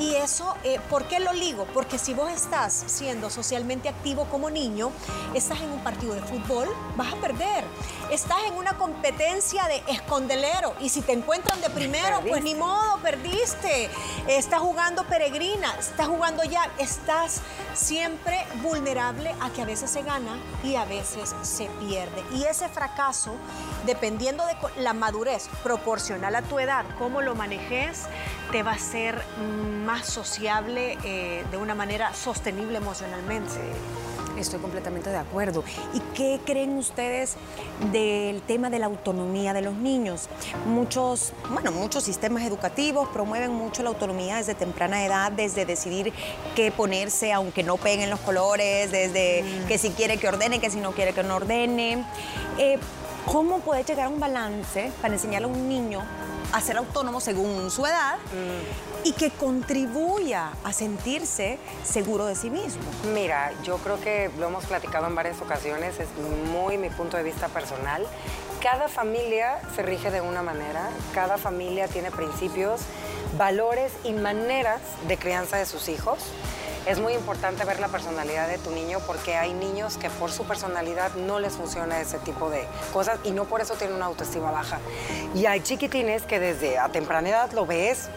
Y 0.00 0.14
eso, 0.14 0.56
eh, 0.64 0.80
¿por 0.88 1.04
qué 1.04 1.20
lo 1.20 1.34
ligo? 1.34 1.66
Porque 1.74 1.98
si 1.98 2.14
vos 2.14 2.32
estás 2.32 2.84
siendo 2.86 3.28
socialmente 3.28 3.90
activo 3.90 4.24
como 4.24 4.48
niño, 4.48 4.92
estás 5.34 5.60
en 5.60 5.70
un 5.70 5.80
partido 5.80 6.14
de 6.14 6.22
fútbol, 6.22 6.68
vas 6.96 7.12
a 7.12 7.16
perder. 7.16 7.64
Estás 8.10 8.38
en 8.48 8.54
una 8.54 8.78
competencia 8.78 9.68
de 9.68 9.82
escondelero 9.92 10.74
y 10.80 10.88
si 10.88 11.02
te 11.02 11.12
encuentran 11.12 11.60
de 11.60 11.68
primero, 11.68 12.22
pues 12.26 12.42
ni 12.42 12.54
modo, 12.54 12.98
perdiste. 13.02 13.90
Estás 14.26 14.60
jugando 14.60 15.04
peregrina, 15.04 15.70
estás 15.78 16.08
jugando 16.08 16.44
ya, 16.44 16.70
estás 16.78 17.42
siempre 17.74 18.46
vulnerable 18.62 19.34
a 19.42 19.50
que 19.50 19.60
a 19.60 19.66
veces 19.66 19.90
se 19.90 20.02
gana 20.02 20.38
y 20.64 20.76
a 20.76 20.86
veces 20.86 21.34
se 21.42 21.66
pierde. 21.78 22.24
Y 22.34 22.44
ese 22.44 22.70
fracaso, 22.70 23.34
dependiendo 23.84 24.46
de 24.46 24.56
la 24.82 24.94
madurez 24.94 25.48
proporcional 25.62 26.34
a 26.36 26.42
tu 26.42 26.58
edad, 26.58 26.86
cómo 26.98 27.20
lo 27.20 27.34
manejes, 27.34 28.06
te 28.52 28.62
va 28.62 28.72
a 28.72 28.78
ser 28.78 29.22
más 29.84 30.06
sociable 30.06 30.98
eh, 31.04 31.44
de 31.50 31.56
una 31.56 31.74
manera 31.74 32.12
sostenible 32.14 32.78
emocionalmente. 32.78 33.54
Estoy 34.36 34.58
completamente 34.60 35.10
de 35.10 35.18
acuerdo. 35.18 35.62
¿Y 35.92 36.00
qué 36.14 36.40
creen 36.44 36.78
ustedes 36.78 37.36
del 37.92 38.40
tema 38.42 38.70
de 38.70 38.78
la 38.78 38.86
autonomía 38.86 39.52
de 39.52 39.60
los 39.60 39.74
niños? 39.74 40.28
Muchos, 40.66 41.32
bueno, 41.50 41.72
muchos 41.72 42.04
sistemas 42.04 42.44
educativos 42.44 43.08
promueven 43.08 43.52
mucho 43.52 43.82
la 43.82 43.90
autonomía 43.90 44.36
desde 44.36 44.54
temprana 44.54 45.04
edad, 45.04 45.30
desde 45.30 45.66
decidir 45.66 46.12
qué 46.54 46.72
ponerse, 46.72 47.32
aunque 47.32 47.62
no 47.62 47.76
peguen 47.76 48.08
los 48.08 48.20
colores, 48.20 48.90
desde 48.90 49.42
mm. 49.42 49.66
que 49.66 49.78
si 49.78 49.90
quiere 49.90 50.16
que 50.16 50.28
ordene, 50.28 50.58
que 50.58 50.70
si 50.70 50.80
no 50.80 50.92
quiere 50.92 51.12
que 51.12 51.22
no 51.22 51.36
ordene. 51.36 52.04
Eh, 52.58 52.78
¿Cómo 53.26 53.60
puede 53.60 53.84
llegar 53.84 54.06
a 54.06 54.08
un 54.08 54.20
balance 54.20 54.92
para 55.00 55.14
enseñarle 55.14 55.46
a 55.46 55.50
un 55.50 55.68
niño 55.68 56.02
a 56.52 56.60
ser 56.60 56.76
autónomo 56.76 57.20
según 57.20 57.70
su 57.70 57.86
edad 57.86 58.16
mm. 58.16 59.06
y 59.06 59.12
que 59.12 59.30
contribuya 59.30 60.52
a 60.64 60.72
sentirse 60.72 61.58
seguro 61.84 62.26
de 62.26 62.34
sí 62.34 62.50
mismo. 62.50 62.82
Mira, 63.14 63.52
yo 63.62 63.78
creo 63.78 64.00
que 64.00 64.30
lo 64.38 64.46
hemos 64.46 64.64
platicado 64.66 65.06
en 65.06 65.14
varias 65.14 65.40
ocasiones, 65.40 65.98
es 66.00 66.08
muy 66.52 66.78
mi 66.78 66.90
punto 66.90 67.16
de 67.16 67.22
vista 67.22 67.48
personal. 67.48 68.06
Cada 68.60 68.88
familia 68.88 69.60
se 69.74 69.82
rige 69.82 70.10
de 70.10 70.20
una 70.20 70.42
manera, 70.42 70.90
cada 71.14 71.38
familia 71.38 71.88
tiene 71.88 72.10
principios, 72.10 72.82
valores 73.38 73.92
y 74.04 74.12
maneras 74.12 74.80
de 75.08 75.16
crianza 75.16 75.56
de 75.56 75.66
sus 75.66 75.88
hijos 75.88 76.18
es 76.86 76.98
muy 76.98 77.12
importante 77.12 77.64
ver 77.64 77.80
la 77.80 77.88
personalidad 77.88 78.48
de 78.48 78.58
tu 78.58 78.70
niño 78.70 78.98
porque 79.06 79.36
hay 79.36 79.52
niños 79.52 79.96
que 79.96 80.10
por 80.10 80.30
su 80.30 80.44
personalidad 80.44 81.14
no 81.14 81.38
les 81.38 81.54
funciona 81.54 82.00
ese 82.00 82.18
tipo 82.18 82.50
de 82.50 82.66
cosas 82.92 83.18
y 83.24 83.30
no 83.32 83.44
por 83.44 83.60
eso 83.60 83.74
tienen 83.74 83.96
una 83.96 84.06
autoestima 84.06 84.50
baja. 84.50 84.78
Y 85.34 85.46
hay 85.46 85.60
chiquitines 85.60 86.22
que 86.22 86.40
desde 86.40 86.78
a 86.78 86.88
temprana 86.88 87.28
edad 87.28 87.52
lo 87.52 87.66
ves 87.66 88.08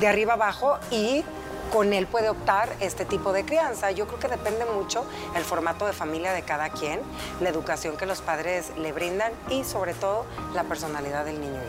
de 0.00 0.08
arriba 0.08 0.34
abajo 0.34 0.78
y 0.90 1.24
con 1.72 1.92
él 1.92 2.06
puede 2.06 2.28
optar 2.28 2.68
este 2.80 3.04
tipo 3.04 3.32
de 3.32 3.44
crianza. 3.44 3.90
Yo 3.90 4.06
creo 4.06 4.18
que 4.18 4.28
depende 4.28 4.64
mucho 4.64 5.04
el 5.34 5.44
formato 5.44 5.86
de 5.86 5.92
familia 5.92 6.32
de 6.32 6.42
cada 6.42 6.70
quien, 6.70 7.00
la 7.40 7.48
educación 7.48 7.96
que 7.96 8.06
los 8.06 8.20
padres 8.20 8.72
le 8.76 8.92
brindan 8.92 9.32
y 9.50 9.64
sobre 9.64 9.94
todo 9.94 10.24
la 10.54 10.64
personalidad 10.64 11.24
del 11.24 11.40
niño. 11.40 11.60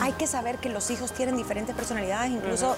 Hay 0.00 0.12
que 0.12 0.26
saber 0.26 0.58
que 0.58 0.68
los 0.68 0.90
hijos 0.90 1.12
tienen 1.12 1.36
diferentes 1.36 1.74
personalidades, 1.74 2.30
incluso 2.30 2.76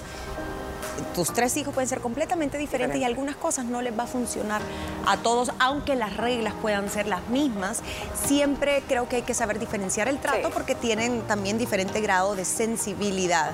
tus 1.15 1.33
tres 1.33 1.55
hijos 1.57 1.73
pueden 1.73 1.89
ser 1.89 1.99
completamente 1.99 2.57
diferentes 2.57 2.99
y 2.99 3.03
algunas 3.03 3.35
cosas 3.35 3.65
no 3.65 3.81
les 3.81 3.97
va 3.97 4.03
a 4.03 4.07
funcionar 4.07 4.61
a 5.05 5.17
todos, 5.17 5.51
aunque 5.59 5.95
las 5.95 6.17
reglas 6.17 6.53
puedan 6.61 6.89
ser 6.89 7.07
las 7.07 7.27
mismas. 7.29 7.81
Siempre 8.25 8.83
creo 8.87 9.07
que 9.07 9.17
hay 9.17 9.21
que 9.21 9.33
saber 9.33 9.59
diferenciar 9.59 10.07
el 10.07 10.19
trato 10.19 10.49
porque 10.49 10.75
tienen 10.75 11.21
también 11.23 11.57
diferente 11.57 12.01
grado 12.01 12.35
de 12.35 12.45
sensibilidad. 12.45 13.51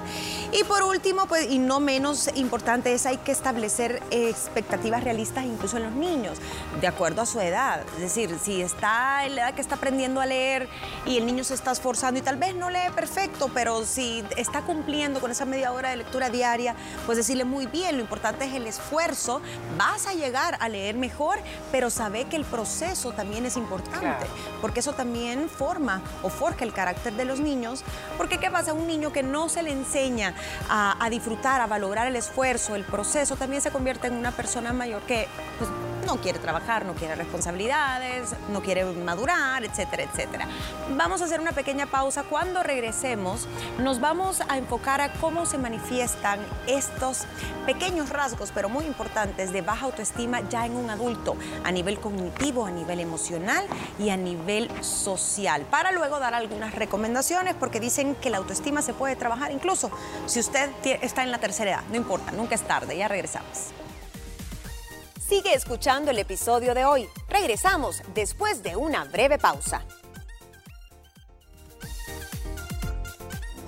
Y 0.52 0.64
por 0.64 0.84
último, 0.84 1.26
pues, 1.28 1.50
y 1.50 1.60
no 1.60 1.80
menos 1.80 2.30
importante, 2.36 2.94
es 2.94 3.06
hay 3.06 3.18
que 3.18 3.32
establecer 3.32 4.02
expectativas 4.12 5.04
realistas 5.04 5.46
incluso 5.46 5.78
en 5.78 5.84
los 5.84 5.94
niños, 5.94 6.38
de 6.80 6.88
acuerdo 6.88 7.22
a 7.22 7.26
su 7.26 7.40
edad. 7.40 7.82
Es 7.96 8.02
decir, 8.02 8.38
si 8.42 8.62
está 8.62 9.26
en 9.26 9.36
la 9.36 9.42
edad 9.44 9.54
que 9.54 9.62
está 9.62 9.76
aprendiendo 9.76 10.22
a 10.22 10.26
leer 10.26 10.68
y 11.06 11.18
el 11.18 11.26
niño 11.26 11.44
se 11.44 11.54
está 11.54 11.72
esforzando 11.72 12.20
y 12.20 12.24
tal 12.24 12.38
vez 12.38 12.56
no 12.56 12.70
lee 12.70 12.92
perfecto, 12.96 13.50
pero 13.54 13.86
si 13.86 14.24
está 14.38 14.62
cumpliendo 14.62 15.20
con 15.20 15.32
esa 15.32 15.46
media 15.46 15.72
hora 15.72 15.90
de 15.90 15.98
lectura 15.98 16.30
diaria, 16.30 16.76
pues 17.06 17.18
decir, 17.18 17.35
muy 17.44 17.66
bien, 17.66 17.98
lo 17.98 18.02
importante 18.02 18.46
es 18.46 18.54
el 18.54 18.68
esfuerzo, 18.68 19.42
vas 19.78 20.08
a 20.08 20.14
llegar 20.14 20.58
a 20.62 20.70
leer 20.70 20.96
mejor, 20.96 21.40
pero 21.72 21.90
sabe 21.90 22.26
que 22.26 22.36
el 22.36 22.46
proceso 22.46 23.12
también 23.12 23.46
es 23.46 23.58
importante, 23.58 24.26
porque 24.62 24.80
eso 24.80 24.94
también 24.94 25.50
forma 25.50 26.02
o 26.24 26.30
forja 26.30 26.64
el 26.64 26.72
carácter 26.72 27.14
de 27.14 27.26
los 27.26 27.40
niños, 27.40 27.84
porque 28.18 28.38
¿qué 28.38 28.50
pasa? 28.50 28.74
Un 28.74 28.88
niño 28.88 29.12
que 29.12 29.24
no 29.24 29.50
se 29.50 29.64
le 29.64 29.72
enseña 29.72 30.36
a, 30.70 31.10
disfrutar, 31.10 31.62
a 31.62 31.68
valorar 31.68 32.08
el 32.08 32.16
esfuerzo, 32.16 32.76
el 32.76 32.84
proceso, 32.86 33.36
también 33.36 33.62
se 33.62 33.72
convierte 33.72 34.08
en 34.08 34.14
una 34.16 34.32
persona 34.32 34.72
mayor 34.72 35.02
que 35.02 35.28
pues, 35.58 35.70
no 36.06 36.18
quiere 36.18 36.40
trabajar, 36.40 36.86
no 36.86 36.94
quiere 36.94 37.16
responsabilidades, 37.16 38.36
no 38.50 38.62
quiere 38.62 38.86
madurar, 38.86 39.64
etcétera, 39.64 40.04
etcétera. 40.04 40.48
Vamos 40.92 41.22
a 41.22 41.26
hacer 41.26 41.40
una 41.40 41.52
pequeña 41.52 41.88
pausa. 41.88 42.24
Cuando 42.24 42.64
regresemos, 42.64 43.48
nos 43.80 44.00
vamos 44.00 44.42
a 44.48 44.58
enfocar 44.58 45.02
a 45.02 45.14
cómo 45.14 45.46
se 45.46 45.58
manifiestan 45.58 46.40
estos 46.68 47.26
pequeños 47.66 48.10
rasgos, 48.10 48.52
pero 48.54 48.70
muy 48.70 48.86
importantes, 48.86 49.52
de 49.52 49.62
baja 49.62 49.86
autoestima 49.86 50.42
ya 50.50 50.66
en 50.66 50.76
un 50.76 50.90
adulto, 50.90 51.36
a 51.64 51.72
nivel 51.72 52.00
cognitivo, 52.00 52.66
a 52.66 52.72
nivel 52.72 53.00
emocional 53.00 53.66
y 54.00 54.10
a 54.10 54.18
nivel 54.18 54.70
social, 54.84 55.64
para 55.64 55.92
luego 55.92 56.20
dar 56.20 56.34
algunas 56.34 56.76
recomendaciones, 56.76 57.56
porque 57.56 57.80
dicen 57.80 58.16
que 58.16 58.30
la 58.30 58.38
autoestima 58.38 58.82
se 58.82 58.94
puede 58.94 59.16
trabajar 59.16 59.52
incluso 59.52 59.92
si 60.26 60.40
usted 60.40 60.70
está 61.02 61.24
en 61.24 61.32
la 61.32 61.40
tercera 61.40 61.72
edad, 61.72 61.84
no 61.90 61.96
importa, 61.96 62.32
nunca 62.32 62.56
es 62.56 62.62
tarde, 62.62 62.98
ya 62.98 63.08
regresamos. 63.08 63.85
Sigue 65.28 65.56
escuchando 65.56 66.12
el 66.12 66.20
episodio 66.20 66.76
de 66.76 66.86
hoy. 66.86 67.10
Regresamos 67.28 68.04
después 68.14 68.62
de 68.62 68.76
una 68.76 69.06
breve 69.06 69.40
pausa. 69.40 69.82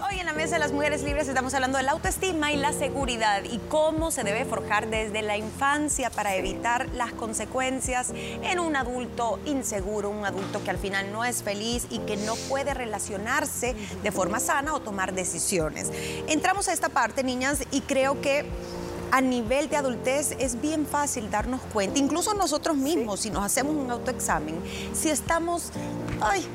Hoy 0.08 0.20
en 0.20 0.28
la 0.28 0.34
mesa 0.34 0.54
de 0.54 0.60
las 0.60 0.72
mujeres 0.72 1.02
libres 1.02 1.28
estamos 1.28 1.56
hablando 1.56 1.80
de 1.80 1.84
la 1.84 1.94
autoestima 1.94 2.52
y 2.52 2.58
la 2.58 2.74
seguridad 2.74 3.44
y 3.44 3.58
cómo 3.70 4.12
se 4.12 4.24
debe 4.24 4.46
forjar 4.46 4.88
desde 4.92 5.24
la 5.24 5.36
infancia 5.36 6.12
para 6.12 6.36
evitar 6.36 6.90
las 6.90 7.12
consecuencias 7.14 8.12
en 8.14 8.60
un 8.60 8.76
adulto 8.76 9.40
inseguro, 9.46 10.12
un 10.12 10.26
adulto 10.26 10.64
que 10.64 10.70
al 10.70 10.78
final 10.78 11.12
no 11.12 11.26
es 11.26 11.42
feliz 11.42 11.88
y 11.90 11.98
que 12.00 12.18
no 12.18 12.36
puede 12.50 12.76
relacionarse 12.76 13.74
de 14.04 14.12
forma 14.12 14.40
sana 14.40 14.76
o 14.76 14.80
tomar 14.80 15.16
decisiones. 15.16 15.90
Entramos 16.28 16.68
a 16.68 16.74
esta 16.74 16.90
parte, 16.90 17.24
niñas, 17.24 17.64
y 17.72 17.82
creo 17.82 18.22
que 18.22 18.46
a 19.12 19.22
nivel 19.22 19.70
de 19.70 19.78
adultez 19.78 20.36
es 20.40 20.60
bien 20.62 20.86
fácil 20.86 21.30
darnos 21.30 21.62
cuenta, 21.74 22.00
incluso 22.00 22.34
nosotros 22.34 22.76
mismos, 22.78 23.22
si 23.22 23.30
nos 23.30 23.44
hacemos 23.44 23.76
un 23.76 23.90
autoexamen, 23.92 24.60
si 24.94 25.10
estamos 25.10 25.72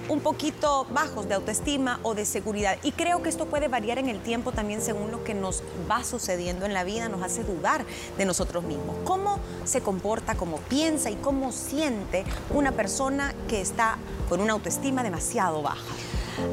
un 0.08 0.20
poquito 0.20 0.86
bajos 0.92 1.28
de 1.28 1.34
autoestima 1.34 2.00
o 2.02 2.14
de 2.14 2.24
seguridad. 2.24 2.78
Y 2.82 2.92
creo 2.92 3.22
que 3.22 3.28
esto 3.28 3.46
puede 3.46 3.68
variar 3.68 3.98
en 3.98 4.08
el 4.08 4.20
tiempo 4.20 4.52
también 4.52 4.82
según 4.82 5.10
lo 5.10 5.24
que 5.24 5.34
nos 5.34 5.62
va 5.90 6.04
sucediendo 6.04 6.66
en 6.66 6.74
la 6.74 6.84
vida, 6.84 7.08
nos 7.08 7.22
hace 7.22 7.44
dudar 7.44 7.84
de 8.18 8.24
nosotros 8.24 8.64
mismos. 8.64 8.96
¿Cómo 9.04 9.38
se 9.64 9.80
comporta, 9.80 10.34
cómo 10.34 10.58
piensa 10.68 11.10
y 11.10 11.16
cómo 11.16 11.52
siente 11.52 12.24
una 12.50 12.72
persona 12.72 13.34
que 13.48 13.60
está 13.60 13.98
con 14.28 14.40
una 14.40 14.54
autoestima 14.54 15.02
demasiado 15.02 15.62
baja? 15.62 15.94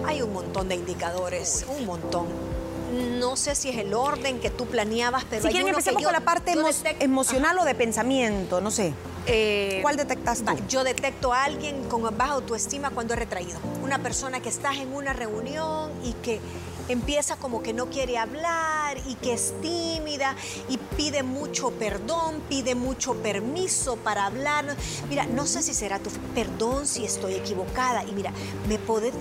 Hay 0.05 0.21
un 0.21 0.33
montón 0.33 0.67
de 0.67 0.75
indicadores, 0.75 1.65
un 1.67 1.85
montón 1.85 2.27
no 2.99 3.35
sé 3.35 3.55
si 3.55 3.69
es 3.69 3.77
el 3.77 3.93
orden 3.93 4.39
que 4.39 4.49
tú 4.49 4.65
planeabas, 4.65 5.25
pero 5.29 5.43
si 5.43 5.49
quieren 5.49 5.69
empecemos 5.69 6.03
con 6.03 6.13
la 6.13 6.21
parte 6.21 6.53
emocional 6.99 7.57
o 7.59 7.65
de 7.65 7.75
pensamiento, 7.75 8.61
no 8.61 8.71
sé. 8.71 8.93
Eh, 9.27 9.79
¿Cuál 9.81 9.95
detectas 9.95 10.43
tú? 10.43 10.51
Yo 10.67 10.83
detecto 10.83 11.33
a 11.33 11.43
alguien 11.43 11.83
con 11.83 12.01
baja 12.17 12.33
autoestima 12.33 12.89
cuando 12.89 13.13
es 13.13 13.19
retraído. 13.19 13.59
Una 13.83 13.99
persona 13.99 14.39
que 14.39 14.49
estás 14.49 14.77
en 14.77 14.93
una 14.93 15.13
reunión 15.13 15.91
y 16.03 16.13
que 16.13 16.39
empieza 16.87 17.35
como 17.35 17.61
que 17.61 17.71
no 17.71 17.87
quiere 17.89 18.17
hablar 18.17 18.97
y 19.07 19.15
que 19.15 19.33
es 19.33 19.53
tímida 19.61 20.35
y 20.67 20.77
pide 20.97 21.21
mucho 21.23 21.71
perdón, 21.71 22.41
pide 22.49 22.75
mucho 22.75 23.13
permiso 23.15 23.95
para 23.97 24.25
hablar. 24.25 24.75
Mira, 25.09 25.25
no 25.25 25.45
sé 25.45 25.61
si 25.61 25.73
será 25.73 25.99
tu 25.99 26.09
perdón 26.33 26.87
si 26.87 27.05
estoy 27.05 27.35
equivocada 27.35 28.03
y 28.03 28.11
mira, 28.13 28.33
me 28.67 28.79
puede 28.79 29.11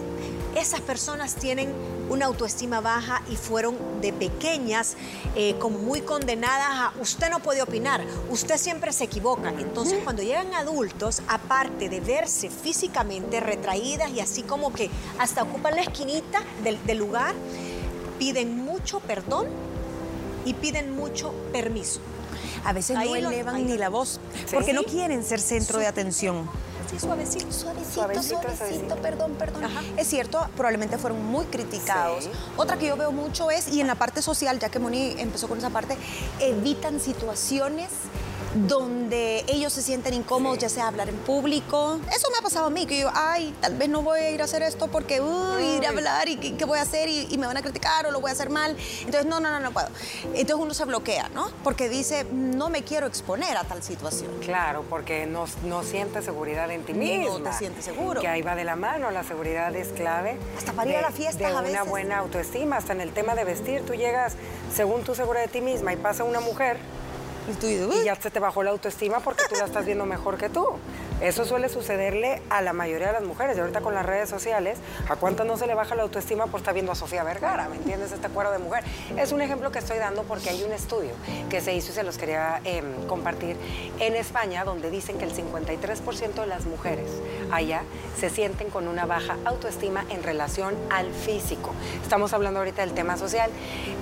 esas 0.56 0.80
personas 0.80 1.34
tienen 1.34 1.72
una 2.08 2.26
autoestima 2.26 2.80
baja 2.80 3.22
y 3.30 3.36
fueron 3.36 3.76
de 4.00 4.12
pequeñas 4.12 4.96
eh, 5.36 5.56
como 5.58 5.78
muy 5.78 6.00
condenadas 6.00 6.68
a 6.70 6.92
usted 7.00 7.30
no 7.30 7.40
puede 7.40 7.62
opinar, 7.62 8.04
usted 8.30 8.56
siempre 8.56 8.92
se 8.92 9.04
equivoca. 9.04 9.50
Entonces 9.50 10.00
cuando 10.02 10.22
llegan 10.22 10.52
adultos, 10.54 11.22
aparte 11.28 11.88
de 11.88 12.00
verse 12.00 12.50
físicamente 12.50 13.40
retraídas 13.40 14.10
y 14.10 14.20
así 14.20 14.42
como 14.42 14.72
que 14.72 14.90
hasta 15.18 15.42
ocupan 15.42 15.76
la 15.76 15.82
esquinita 15.82 16.40
del, 16.62 16.98
lugar, 16.98 17.34
piden 18.18 18.56
mucho 18.56 19.00
perdón 19.00 19.46
y 20.44 20.54
piden 20.54 20.94
mucho 20.96 21.32
permiso. 21.52 22.00
A 22.64 22.72
veces 22.72 22.96
no 22.96 23.14
elevan 23.14 23.66
ni 23.66 23.76
la 23.76 23.88
voz 23.88 24.20
porque 24.52 24.72
no 24.72 24.82
quieren 24.84 25.24
ser 25.24 25.40
centro 25.40 25.78
de 25.78 25.86
atención. 25.86 26.48
Sí, 26.90 26.98
suavecito. 26.98 27.52
Suavecito, 27.52 28.40
suavecito, 28.56 28.96
perdón, 28.96 29.32
perdón. 29.38 29.62
Es 29.96 30.08
cierto, 30.08 30.46
probablemente 30.56 30.96
fueron 30.96 31.24
muy 31.24 31.44
criticados. 31.46 32.28
Otra 32.56 32.78
que 32.78 32.86
yo 32.86 32.96
veo 32.96 33.12
mucho 33.12 33.50
es, 33.50 33.68
y 33.68 33.80
en 33.80 33.86
la 33.86 33.94
parte 33.94 34.22
social, 34.22 34.58
ya 34.58 34.70
que 34.70 34.78
Moni 34.78 35.14
empezó 35.18 35.48
con 35.48 35.58
esa 35.58 35.70
parte, 35.70 35.98
evitan 36.40 37.00
situaciones 37.00 37.88
donde 38.66 39.44
ellos 39.46 39.72
se 39.72 39.82
sienten 39.82 40.14
incómodos, 40.14 40.58
ya 40.58 40.68
sea 40.68 40.88
hablar 40.88 41.08
en 41.08 41.16
público. 41.16 42.00
Eso 42.14 42.30
me 42.30 42.38
ha 42.38 42.42
pasado 42.42 42.66
a 42.66 42.70
mí, 42.70 42.86
que 42.86 43.00
yo, 43.00 43.10
ay, 43.14 43.54
tal 43.60 43.76
vez 43.76 43.88
no 43.88 44.02
voy 44.02 44.20
a 44.20 44.30
ir 44.30 44.40
a 44.40 44.44
hacer 44.44 44.62
esto 44.62 44.88
porque, 44.88 45.20
uy, 45.20 45.62
ir 45.62 45.86
a 45.86 45.90
hablar 45.90 46.28
y 46.28 46.36
qué, 46.36 46.64
voy 46.64 46.78
a 46.78 46.82
hacer 46.82 47.08
y, 47.08 47.36
me 47.38 47.46
van 47.46 47.56
a 47.56 47.62
criticar 47.62 48.06
o 48.06 48.10
lo 48.10 48.20
voy 48.20 48.30
a 48.30 48.32
hacer 48.32 48.50
mal. 48.50 48.76
Entonces, 49.00 49.26
no, 49.26 49.38
no, 49.38 49.50
no, 49.50 49.60
no 49.60 49.70
puedo. 49.70 49.88
Entonces 50.34 50.56
uno 50.56 50.74
se 50.74 50.84
bloquea, 50.84 51.28
¿no? 51.28 51.50
Porque 51.62 51.88
dice, 51.88 52.24
no 52.32 52.68
me 52.68 52.82
quiero 52.82 53.06
exponer 53.06 53.56
a 53.56 53.64
tal 53.64 53.82
situación. 53.82 54.30
Claro, 54.40 54.84
porque 54.88 55.26
no, 55.26 55.44
no 55.64 55.82
sientes 55.82 56.24
seguridad 56.24 56.70
en 56.70 56.84
ti 56.84 56.94
mismo. 56.94 57.38
No 57.38 57.50
te 57.50 57.52
sientes 57.52 57.84
seguro. 57.84 58.20
Que 58.20 58.28
ahí 58.28 58.42
va 58.42 58.56
de 58.56 58.64
la 58.64 58.76
mano, 58.76 59.10
la 59.10 59.22
seguridad 59.22 59.74
es 59.76 59.88
clave. 59.88 60.38
Hasta 60.56 60.72
para 60.72 60.90
ir 60.90 60.96
a 60.96 61.02
la 61.02 61.12
fiesta 61.12 61.48
de 61.48 61.54
a 61.54 61.60
una 61.60 61.82
buena 61.84 62.18
autoestima, 62.18 62.76
hasta 62.76 62.92
en 62.92 63.00
el 63.00 63.12
tema 63.12 63.34
de 63.34 63.44
vestir. 63.44 63.82
Tú 63.86 63.94
llegas 63.94 64.34
según 64.74 65.04
tú 65.04 65.14
segura 65.14 65.40
de 65.40 65.48
ti 65.48 65.60
misma 65.60 65.92
y 65.92 65.96
pasa 65.96 66.24
una 66.24 66.40
mujer 66.40 66.78
y 68.02 68.04
ya 68.04 68.14
se 68.16 68.30
te 68.30 68.40
bajó 68.40 68.62
la 68.62 68.70
autoestima 68.70 69.20
porque 69.20 69.44
tú 69.48 69.56
la 69.56 69.64
estás 69.64 69.84
viendo 69.86 70.04
mejor 70.06 70.36
que 70.36 70.48
tú. 70.48 70.66
Eso 71.20 71.44
suele 71.44 71.68
sucederle 71.68 72.40
a 72.48 72.62
la 72.62 72.72
mayoría 72.72 73.08
de 73.08 73.14
las 73.14 73.24
mujeres. 73.24 73.56
Y 73.56 73.60
ahorita 73.60 73.80
con 73.80 73.94
las 73.94 74.06
redes 74.06 74.28
sociales, 74.28 74.78
¿a 75.08 75.16
cuántas 75.16 75.46
no 75.46 75.56
se 75.56 75.66
le 75.66 75.74
baja 75.74 75.96
la 75.96 76.02
autoestima 76.02 76.46
por 76.46 76.60
estar 76.60 76.74
viendo 76.74 76.92
a 76.92 76.94
Sofía 76.94 77.24
Vergara? 77.24 77.68
¿Me 77.68 77.76
entiendes? 77.76 78.12
Este 78.12 78.28
cuero 78.28 78.52
de 78.52 78.58
mujer. 78.58 78.84
Es 79.16 79.32
un 79.32 79.40
ejemplo 79.40 79.72
que 79.72 79.80
estoy 79.80 79.98
dando 79.98 80.22
porque 80.22 80.50
hay 80.50 80.62
un 80.62 80.72
estudio 80.72 81.14
que 81.50 81.60
se 81.60 81.74
hizo 81.74 81.90
y 81.90 81.94
se 81.94 82.04
los 82.04 82.18
quería 82.18 82.60
em, 82.64 83.06
compartir 83.08 83.56
en 83.98 84.14
España, 84.14 84.64
donde 84.64 84.90
dicen 84.90 85.18
que 85.18 85.24
el 85.24 85.34
53% 85.34 86.34
de 86.34 86.46
las 86.46 86.66
mujeres 86.66 87.10
allá 87.50 87.82
se 88.18 88.30
sienten 88.30 88.70
con 88.70 88.86
una 88.86 89.06
baja 89.06 89.36
autoestima 89.44 90.04
en 90.10 90.22
relación 90.22 90.74
al 90.90 91.12
físico. 91.12 91.72
Estamos 92.02 92.32
hablando 92.32 92.60
ahorita 92.60 92.82
del 92.82 92.94
tema 92.94 93.16
social. 93.16 93.50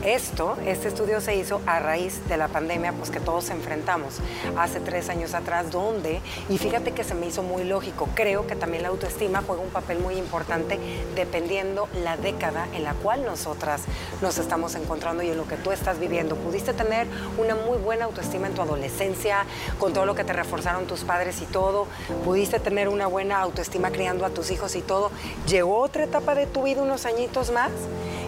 Esto, 0.04 0.56
este 0.66 0.88
estudio 0.88 1.20
se 1.20 1.34
hizo 1.34 1.62
a 1.66 1.78
raíz 1.80 2.26
de 2.28 2.36
la 2.36 2.48
pandemia, 2.48 2.92
pues 2.92 3.10
que 3.10 3.20
todos 3.20 3.48
enfrentamos 3.50 4.18
hace 4.58 4.80
tres 4.80 5.08
años 5.08 5.34
atrás, 5.34 5.70
donde, 5.70 6.20
y 6.48 6.58
fíjate 6.58 6.92
que 6.92 7.05
se 7.06 7.14
me 7.14 7.26
hizo 7.26 7.42
muy 7.42 7.64
lógico. 7.64 8.08
Creo 8.14 8.46
que 8.46 8.56
también 8.56 8.82
la 8.82 8.88
autoestima 8.88 9.42
juega 9.46 9.62
un 9.62 9.70
papel 9.70 9.98
muy 10.00 10.14
importante 10.14 10.78
dependiendo 11.14 11.88
la 12.02 12.16
década 12.16 12.66
en 12.74 12.84
la 12.84 12.94
cual 12.94 13.24
nosotras 13.24 13.82
nos 14.20 14.38
estamos 14.38 14.74
encontrando 14.74 15.22
y 15.22 15.30
en 15.30 15.36
lo 15.36 15.46
que 15.46 15.56
tú 15.56 15.70
estás 15.70 15.98
viviendo. 15.98 16.36
Pudiste 16.36 16.72
tener 16.72 17.06
una 17.38 17.54
muy 17.54 17.78
buena 17.78 18.06
autoestima 18.06 18.48
en 18.48 18.54
tu 18.54 18.62
adolescencia, 18.62 19.44
con 19.78 19.92
todo 19.92 20.06
lo 20.06 20.14
que 20.14 20.24
te 20.24 20.32
reforzaron 20.32 20.86
tus 20.86 21.04
padres 21.04 21.40
y 21.42 21.46
todo. 21.46 21.86
Pudiste 22.24 22.58
tener 22.58 22.88
una 22.88 23.06
buena 23.06 23.40
autoestima 23.40 23.90
criando 23.90 24.26
a 24.26 24.30
tus 24.30 24.50
hijos 24.50 24.74
y 24.76 24.82
todo. 24.82 25.10
Llegó 25.46 25.78
otra 25.78 26.04
etapa 26.04 26.34
de 26.34 26.46
tu 26.46 26.64
vida, 26.64 26.82
unos 26.82 27.06
añitos 27.06 27.52
más, 27.52 27.70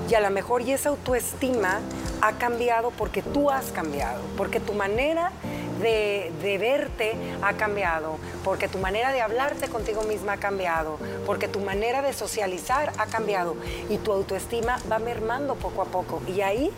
y 0.08 0.14
a 0.14 0.20
lo 0.20 0.30
mejor 0.30 0.62
y 0.62 0.72
esa 0.72 0.88
autoestima 0.90 1.80
ha 2.20 2.32
cambiado 2.32 2.90
porque 2.90 3.22
tú 3.22 3.50
has 3.50 3.66
cambiado, 3.66 4.20
porque 4.36 4.60
tu 4.60 4.72
manera 4.72 5.32
de, 5.80 6.58
verte 6.58 7.14
ha 7.42 7.54
cambiado, 7.54 8.16
porque 8.44 8.68
tu 8.68 8.78
manera 8.78 9.12
de 9.12 9.20
hablarte 9.20 9.68
contigo 9.68 10.02
misma 10.02 10.34
ha 10.34 10.36
cambiado, 10.38 10.98
porque 11.26 11.48
tu 11.48 11.60
manera 11.60 12.02
de 12.02 12.12
socializar 12.12 12.92
ha 12.98 13.06
cambiado 13.06 13.56
y 13.88 13.98
tu 13.98 14.12
autoestima 14.12 14.78
va 14.90 14.98
mermando 14.98 15.54
poco 15.54 15.82
a 15.82 15.86
poco. 15.86 16.22
Y 16.26 16.40
ahí 16.40 16.70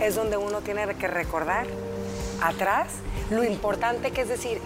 es 0.00 0.14
donde 0.14 0.36
uno 0.36 0.60
tiene 0.60 0.94
que 0.94 1.06
recordar 1.06 1.66
atrás 2.42 2.88
lo 3.30 3.44
importante 3.44 4.10
que 4.10 4.22
es 4.22 4.28
decir, 4.28 4.60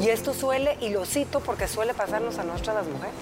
y 0.00 0.08
esto 0.08 0.34
suele, 0.34 0.76
y 0.80 0.90
lo 0.90 1.04
cito 1.04 1.40
porque 1.40 1.68
suele 1.68 1.94
pasarnos 1.94 2.38
a 2.38 2.44
nuestras 2.44 2.76
las 2.76 2.86
mujeres. 2.86 3.14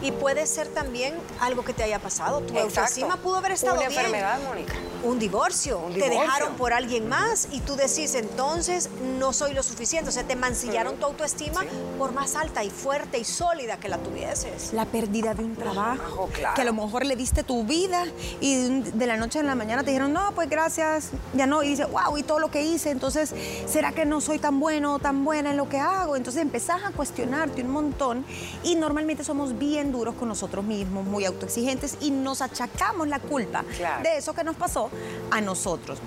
Y 0.00 0.12
puede 0.12 0.46
ser 0.46 0.68
también 0.68 1.14
algo 1.40 1.64
que 1.64 1.72
te 1.72 1.82
haya 1.82 1.98
pasado. 1.98 2.40
Tu 2.40 2.56
autoestima 2.58 3.16
pudo 3.16 3.36
haber 3.36 3.52
estado 3.52 3.76
Una 3.76 3.86
enfermedad, 3.86 4.38
Mónica. 4.46 4.74
Un 5.02 5.18
divorcio. 5.18 5.80
Te 5.92 6.08
dejaron 6.08 6.54
por 6.54 6.72
alguien 6.72 7.08
más 7.08 7.48
y 7.50 7.60
tú 7.60 7.74
decís, 7.76 8.14
entonces 8.14 8.90
no 9.18 9.32
soy 9.32 9.54
lo 9.54 9.62
suficiente. 9.62 10.10
O 10.10 10.12
sea, 10.12 10.24
te 10.24 10.36
mancillaron 10.36 10.96
tu 10.96 11.06
autoestima 11.06 11.64
por 11.98 12.12
más 12.12 12.36
alta 12.36 12.62
y 12.62 12.70
fuerte 12.70 13.18
y 13.18 13.24
sólida 13.24 13.78
que 13.78 13.88
la 13.88 13.98
tuvieses. 13.98 14.72
La 14.72 14.84
pérdida 14.84 15.34
de 15.34 15.44
un 15.44 15.56
trabajo. 15.56 16.28
Que 16.54 16.62
a 16.62 16.64
lo 16.64 16.72
mejor 16.72 17.04
le 17.04 17.16
diste 17.16 17.42
tu 17.42 17.64
vida 17.64 18.06
y 18.40 18.80
de 18.80 19.06
la 19.06 19.16
noche 19.16 19.40
a 19.40 19.42
la 19.42 19.54
mañana 19.54 19.82
te 19.82 19.90
dijeron, 19.90 20.12
no, 20.12 20.32
pues 20.32 20.48
gracias, 20.48 21.10
ya 21.34 21.46
no. 21.46 21.62
Y 21.62 21.70
dices, 21.70 21.88
wow, 21.90 22.16
y 22.16 22.22
todo 22.22 22.38
lo 22.38 22.50
que 22.50 22.62
hice. 22.62 22.90
Entonces, 22.90 23.34
¿será 23.66 23.92
que 23.92 24.04
no 24.04 24.20
soy 24.20 24.38
tan 24.38 24.60
bueno 24.60 24.94
o 24.94 24.98
tan 24.98 25.24
buena 25.24 25.50
en 25.50 25.56
lo 25.56 25.68
que 25.68 25.78
hago? 25.78 26.07
Entonces 26.16 26.42
empezás 26.42 26.82
a 26.84 26.90
cuestionarte 26.90 27.62
un 27.62 27.70
montón 27.70 28.24
y 28.62 28.74
normalmente 28.74 29.24
somos 29.24 29.58
bien 29.58 29.92
duros 29.92 30.14
con 30.14 30.28
nosotros 30.28 30.64
mismos, 30.64 31.04
muy 31.04 31.24
autoexigentes 31.24 31.98
y 32.00 32.10
nos 32.10 32.42
achacamos 32.42 33.08
la 33.08 33.20
culpa 33.20 33.64
de 34.02 34.16
eso 34.16 34.32
que 34.34 34.44
nos 34.44 34.56
pasó 34.56 34.90
a 35.30 35.40
nosotros. 35.40 35.98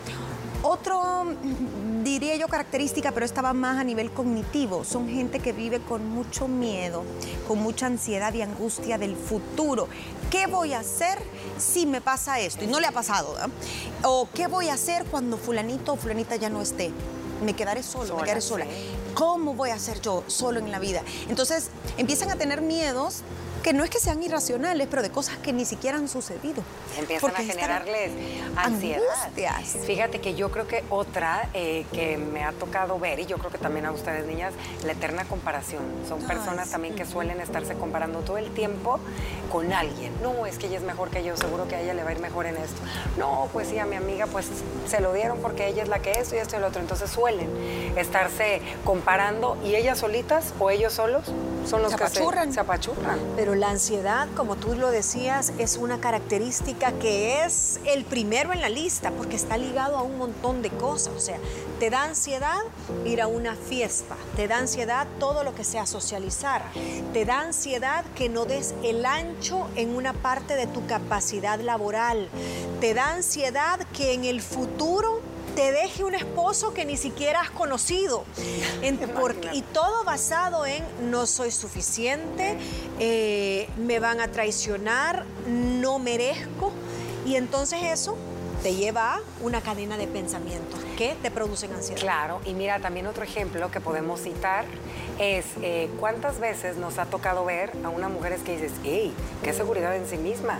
Otro, 0.64 1.24
mm, 1.26 2.04
diría 2.04 2.36
yo, 2.36 2.48
característica, 2.48 3.12
pero 3.12 3.26
estaba 3.26 3.52
más 3.52 3.80
a 3.80 3.84
nivel 3.84 4.12
cognitivo, 4.12 4.84
son 4.84 5.10
gente 5.10 5.40
que 5.40 5.54
vive 5.54 5.80
con 5.80 6.08
mucho 6.08 6.48
miedo, 6.48 7.04
con 7.48 7.60
mucha 7.60 7.88
ansiedad 7.88 8.32
y 8.34 8.44
angustia 8.44 9.00
del 9.00 9.16
futuro. 9.16 9.88
¿Qué 10.30 10.46
voy 10.46 10.74
a 10.74 10.80
hacer 10.80 11.18
si 11.58 11.88
me 11.88 12.00
pasa 12.00 12.40
esto? 12.40 12.64
Y 12.64 12.68
no 12.68 12.80
le 12.80 12.86
ha 12.86 12.92
pasado, 12.92 13.36
O 14.04 14.30
¿qué 14.36 14.46
voy 14.46 14.70
a 14.70 14.76
hacer 14.76 15.06
cuando 15.06 15.38
fulanito 15.38 15.94
o 15.94 15.96
fulanita 15.96 16.36
ya 16.36 16.50
no 16.50 16.62
esté? 16.62 16.92
Me 17.44 17.56
quedaré 17.56 17.82
solo, 17.82 18.18
me 18.18 18.24
quedaré 18.24 18.42
sola. 18.42 18.66
¿Cómo 19.22 19.54
voy 19.54 19.70
a 19.70 19.78
ser 19.78 20.02
yo 20.02 20.24
solo 20.26 20.58
en 20.58 20.72
la 20.72 20.80
vida? 20.80 21.04
Entonces 21.30 21.70
empiezan 22.00 22.32
a 22.32 22.38
tener 22.38 22.62
miedos 22.62 23.22
que 23.62 23.74
no 23.74 23.84
es 23.84 23.90
que 23.90 24.00
sean 24.00 24.22
irracionales, 24.24 24.88
pero 24.90 25.04
de 25.04 25.12
cosas 25.12 25.38
que 25.38 25.54
ni 25.54 25.66
siquiera 25.66 25.98
han 25.98 26.08
sucedido. 26.08 26.64
Empiezan 26.98 27.36
a 27.36 27.40
generarles 27.40 28.12
ansiedad. 28.56 29.04
Fíjate 29.86 30.20
que 30.20 30.34
yo 30.34 30.50
creo 30.50 30.68
que 30.68 30.84
otra 30.90 31.48
eh, 31.54 31.86
que 31.94 32.18
me 32.18 32.44
ha 32.44 32.54
tocado 32.54 32.98
ver, 32.98 33.20
y 33.20 33.28
yo 33.28 33.38
creo 33.38 33.52
que 33.52 33.60
también 33.60 33.86
a 33.86 33.92
ustedes 33.92 34.26
niñas, 34.26 34.54
la 34.84 34.94
eterna 34.94 35.26
comparación. 35.26 35.84
Son 36.08 36.22
personas 36.24 36.72
también 36.72 36.96
que 36.96 37.06
suelen 37.06 37.40
estarse 37.40 37.76
comparando 37.76 38.22
todo 38.22 38.40
el 38.40 38.50
tiempo 38.52 39.00
con 39.52 39.72
alguien. 39.72 40.12
No, 40.24 40.48
es 40.48 40.58
que 40.58 40.68
ella 40.68 40.78
es 40.78 40.84
mejor 40.84 41.12
que 41.12 41.24
yo, 41.24 41.38
seguro 41.38 41.68
que 41.68 41.76
a 41.76 41.82
ella 41.82 41.94
le 41.94 42.04
va 42.04 42.10
a 42.10 42.14
ir 42.14 42.20
mejor 42.20 42.48
en 42.48 42.58
esto. 42.58 42.82
No, 43.18 43.48
pues 43.54 43.68
sí, 43.68 43.78
a 43.78 43.86
mi 43.86 43.96
amiga 43.96 44.26
pues 44.26 44.48
se 44.88 45.00
lo 45.02 45.14
dieron 45.14 45.38
porque 45.40 45.68
ella 45.68 45.84
es 45.84 45.90
la 45.90 46.00
que 46.00 46.12
es 46.12 46.34
y 46.34 46.38
esto 46.38 46.58
y 46.58 46.60
lo 46.60 46.68
otro. 46.68 46.82
Entonces 46.82 47.12
suelen 47.12 47.50
estarse 47.96 48.62
comparando 48.84 49.11
y 49.66 49.76
ellas 49.76 50.00
solitas 50.00 50.54
o 50.58 50.70
ellos 50.70 50.94
solos 50.94 51.26
son 51.68 51.82
los 51.82 51.94
que 51.96 52.08
se, 52.08 52.54
se 52.54 52.60
apachurran. 52.60 53.20
Pero 53.36 53.56
la 53.56 53.70
ansiedad, 53.70 54.28
como 54.38 54.56
tú 54.56 54.74
lo 54.76 54.90
decías, 54.90 55.52
es 55.58 55.76
una 55.76 56.00
característica 56.00 56.94
que 56.94 57.44
es 57.44 57.82
el 57.86 58.06
primero 58.06 58.54
en 58.54 58.62
la 58.62 58.70
lista 58.70 59.12
porque 59.12 59.36
está 59.36 59.58
ligado 59.58 59.98
a 59.98 60.02
un 60.02 60.18
montón 60.18 60.62
de 60.62 60.70
cosas. 60.70 61.14
O 61.16 61.20
sea, 61.20 61.38
te 61.80 61.90
da 61.90 62.04
ansiedad 62.04 62.62
ir 63.06 63.22
a 63.22 63.28
una 63.28 63.56
fiesta, 63.56 64.16
te 64.36 64.48
da 64.48 64.60
ansiedad 64.60 65.06
todo 65.20 65.44
lo 65.44 65.54
que 65.56 65.66
sea 65.66 65.86
socializar, 65.86 66.64
te 67.12 67.26
da 67.26 67.42
ansiedad 67.42 68.06
que 68.16 68.30
no 68.30 68.46
des 68.46 68.74
el 68.84 69.06
ancho 69.06 69.68
en 69.76 69.96
una 69.96 70.14
parte 70.14 70.56
de 70.56 70.68
tu 70.68 70.86
capacidad 70.86 71.60
laboral, 71.60 72.30
te 72.80 72.94
da 72.94 73.12
ansiedad 73.14 73.80
que 73.94 74.14
en 74.14 74.24
el 74.24 74.42
futuro 74.42 75.21
te 75.56 75.72
deje 75.72 76.04
un 76.04 76.16
esposo 76.16 76.74
que 76.74 76.86
ni 76.86 76.98
siquiera 76.98 77.42
has 77.42 77.52
conocido. 77.52 78.26
y 79.54 79.62
todo 79.62 80.04
basado 80.04 80.66
en 80.66 80.84
no 81.10 81.26
soy 81.28 81.52
suficiente, 81.52 82.58
eh, 83.00 83.70
me 83.78 84.00
van 84.00 84.22
a 84.22 84.30
traicionar, 84.30 85.26
no 85.48 86.00
merezco. 86.00 86.72
Y 87.26 87.36
entonces 87.36 87.84
eso 87.84 88.18
te 88.62 88.76
lleva 88.76 89.16
a 89.16 89.20
una 89.42 89.62
cadena 89.62 89.98
de 89.98 90.08
pensamientos 90.08 90.80
que 90.98 91.16
te 91.22 91.32
producen 91.32 91.74
ansiedad. 91.74 92.02
Claro, 92.02 92.42
y 92.46 92.54
mira, 92.54 92.80
también 92.80 93.08
otro 93.08 93.24
ejemplo 93.24 93.72
que 93.72 93.80
podemos 93.80 94.22
citar 94.22 94.66
es 95.20 95.46
eh, 95.62 95.90
cuántas 96.00 96.40
veces 96.40 96.78
nos 96.78 96.98
ha 97.00 97.06
tocado 97.06 97.46
ver 97.46 97.72
a 97.84 97.90
una 97.90 98.10
mujer 98.10 98.38
que 98.38 98.54
dices, 98.54 98.72
¡hey! 98.84 99.14
¡Qué 99.44 99.54
seguridad 99.54 99.96
en 99.96 100.08
sí 100.08 100.18
misma! 100.18 100.60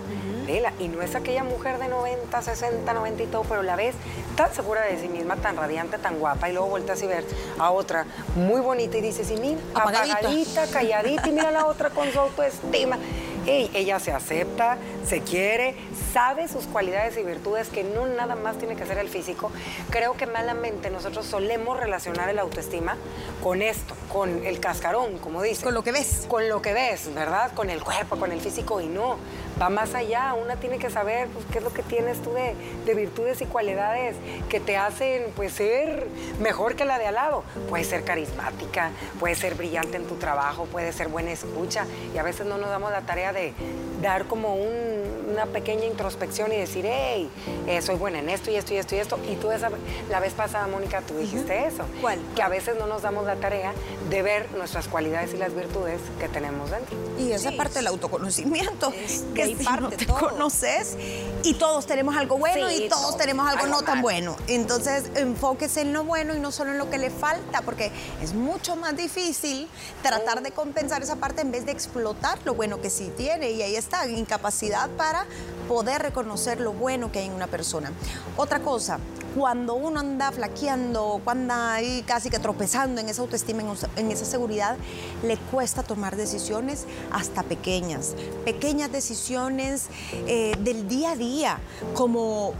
Y 0.78 0.88
no 0.88 1.02
es 1.02 1.14
aquella 1.14 1.44
mujer 1.44 1.78
de 1.78 1.88
90, 1.88 2.42
60, 2.42 2.92
90 2.92 3.22
y 3.22 3.26
todo, 3.26 3.42
pero 3.42 3.62
la 3.62 3.76
ves 3.76 3.94
tan 4.36 4.52
segura 4.52 4.82
de 4.82 4.98
sí 4.98 5.08
misma, 5.08 5.36
tan 5.36 5.56
radiante, 5.56 5.98
tan 5.98 6.18
guapa, 6.18 6.50
y 6.50 6.52
luego 6.52 6.68
vueltas 6.68 7.02
y 7.02 7.06
ver 7.06 7.24
a 7.58 7.70
otra 7.70 8.06
muy 8.34 8.60
bonita 8.60 8.98
y 8.98 9.00
dices, 9.00 9.30
y 9.30 9.36
mira, 9.36 9.60
apagadita, 9.74 10.66
calladita, 10.66 11.28
y 11.28 11.32
mira 11.32 11.48
a 11.48 11.52
la 11.52 11.66
otra 11.66 11.90
con 11.90 12.10
su 12.12 12.18
autoestima. 12.18 12.98
Ella 13.46 13.98
se 13.98 14.12
acepta, 14.12 14.78
se 15.06 15.20
quiere, 15.20 15.74
sabe 16.12 16.48
sus 16.48 16.66
cualidades 16.66 17.16
y 17.16 17.22
virtudes, 17.22 17.68
que 17.68 17.84
no 17.84 18.06
nada 18.06 18.36
más 18.36 18.58
tiene 18.58 18.76
que 18.76 18.86
ser 18.86 18.98
el 18.98 19.08
físico. 19.08 19.50
Creo 19.90 20.14
que 20.14 20.26
malamente 20.26 20.90
nosotros 20.90 21.26
solemos 21.26 21.78
relacionar 21.78 22.28
el 22.28 22.38
autoestima 22.38 22.96
con 23.42 23.62
esto, 23.62 23.94
con 24.12 24.44
el 24.44 24.60
cascarón, 24.60 25.18
como 25.18 25.42
dice. 25.42 25.64
Con 25.64 25.74
lo 25.74 25.82
que 25.82 25.90
ves. 25.90 26.26
Con 26.28 26.48
lo 26.48 26.60
que 26.60 26.72
ves, 26.74 27.12
¿verdad? 27.14 27.52
Con 27.54 27.70
el 27.70 27.82
cuerpo, 27.82 28.16
con 28.16 28.30
el 28.30 28.40
físico 28.40 28.80
y 28.80 28.86
no. 28.86 29.16
Va 29.60 29.70
más 29.70 29.94
allá, 29.94 30.34
una 30.34 30.56
tiene 30.56 30.78
que 30.78 30.90
saber 30.90 31.28
pues, 31.28 31.46
qué 31.50 31.58
es 31.58 31.64
lo 31.64 31.72
que 31.72 31.82
tienes 31.82 32.20
tú 32.20 32.32
de, 32.32 32.54
de 32.84 32.94
virtudes 32.94 33.40
y 33.40 33.46
cualidades 33.46 34.16
que 34.48 34.60
te 34.60 34.76
hacen 34.76 35.24
pues 35.34 35.52
ser 35.52 36.06
mejor 36.40 36.74
que 36.74 36.84
la 36.84 36.98
de 36.98 37.06
al 37.06 37.14
lado. 37.14 37.42
Puede 37.68 37.84
ser 37.84 38.04
carismática, 38.04 38.90
puede 39.18 39.34
ser 39.34 39.54
brillante 39.54 39.96
en 39.96 40.06
tu 40.06 40.16
trabajo, 40.16 40.66
puede 40.66 40.92
ser 40.92 41.08
buena 41.08 41.32
escucha 41.32 41.86
y 42.14 42.18
a 42.18 42.22
veces 42.22 42.46
no 42.46 42.58
nos 42.58 42.68
damos 42.68 42.90
la 42.90 43.02
tarea 43.02 43.32
de 43.32 43.54
dar 44.02 44.26
como 44.26 44.54
una 44.54 45.46
pequeña 45.46 45.86
introspección 45.86 46.52
y 46.52 46.56
decir, 46.56 46.84
hey, 46.86 47.30
eh, 47.66 47.80
soy 47.80 47.94
buena 47.94 48.18
en 48.18 48.28
esto 48.28 48.50
y 48.50 48.56
esto 48.56 48.74
y 48.74 48.76
esto 48.76 48.94
y 48.96 48.98
esto. 48.98 49.18
Y 49.30 49.36
tú 49.36 49.50
esa, 49.50 49.70
la 50.10 50.20
vez 50.20 50.34
pasada, 50.34 50.66
Mónica, 50.66 51.00
tú 51.02 51.16
dijiste 51.16 51.66
eso. 51.66 51.84
¿Cuál? 52.00 52.18
Que 52.34 52.42
a 52.42 52.48
veces 52.48 52.76
no 52.78 52.86
nos 52.86 53.02
damos 53.02 53.24
la 53.24 53.36
tarea 53.36 53.72
de 54.12 54.20
ver 54.20 54.52
nuestras 54.52 54.88
cualidades 54.88 55.32
y 55.32 55.38
las 55.38 55.54
virtudes 55.54 55.98
que 56.20 56.28
tenemos 56.28 56.70
dentro. 56.70 56.94
Y 57.18 57.32
esa 57.32 57.50
parte 57.52 57.76
del 57.76 57.86
autoconocimiento, 57.86 58.92
que 59.34 59.46
si 59.46 59.64
parte 59.64 59.82
no 59.82 59.90
te 59.90 60.06
conoces 60.06 60.98
y 61.42 61.54
todos 61.54 61.86
tenemos 61.86 62.14
algo 62.14 62.36
bueno 62.36 62.70
y 62.70 62.90
todos, 62.90 63.16
tenemos 63.16 63.48
algo, 63.48 63.66
no 63.68 63.80
tan 63.80 64.02
bueno. 64.02 64.36
Entonces, 64.48 65.04
enfóquese 65.14 65.80
en 65.80 65.94
lo 65.94 66.04
bueno 66.04 66.34
y 66.34 66.40
no 66.40 66.52
solo 66.52 66.72
en 66.72 66.78
lo 66.78 66.90
que 66.90 66.98
le 66.98 67.08
falta, 67.08 67.62
porque 67.62 67.90
es 68.20 68.34
mucho 68.34 68.76
más 68.76 68.94
difícil 68.94 69.66
tratar 70.02 70.42
de 70.42 70.50
compensar 70.50 71.02
esa 71.02 71.16
parte 71.16 71.40
en 71.40 71.50
vez 71.50 71.64
de 71.64 71.72
explotar 71.72 72.38
lo 72.44 72.52
bueno 72.54 72.82
que 72.82 72.90
sí 72.90 73.10
tiene. 73.16 73.52
Y 73.52 73.62
ahí 73.62 73.76
está, 73.76 74.06
incapacidad 74.06 74.90
para 74.90 75.24
poder 75.68 76.02
reconocer 76.02 76.60
lo 76.60 76.74
bueno 76.74 77.10
que 77.10 77.20
hay 77.20 77.26
en 77.28 77.32
una 77.32 77.46
persona. 77.46 77.90
Otra 78.36 78.60
cosa, 78.60 78.98
cuando 79.34 79.74
uno 79.74 80.00
anda 80.00 80.30
flaqueando, 80.32 81.20
cuando 81.24 81.54
anda 81.54 81.74
ahí 81.74 82.02
casi 82.06 82.30
que 82.30 82.38
tropezando 82.38 83.00
en 83.00 83.08
esa 83.08 83.22
autoestima, 83.22 83.62
en, 83.96 84.10
esa 84.10 84.24
seguridad, 84.24 84.76
le 85.22 85.36
cuesta 85.36 85.82
tomar 85.82 86.16
decisiones 86.16 86.86
hasta 87.10 87.42
pequeñas, 87.42 88.14
pequeñas 88.44 88.92
decisiones 88.92 89.86
eh, 90.26 90.54
del 90.60 90.88
día 90.88 91.12
a 91.12 91.16
día, 91.16 91.58
como 91.94 92.52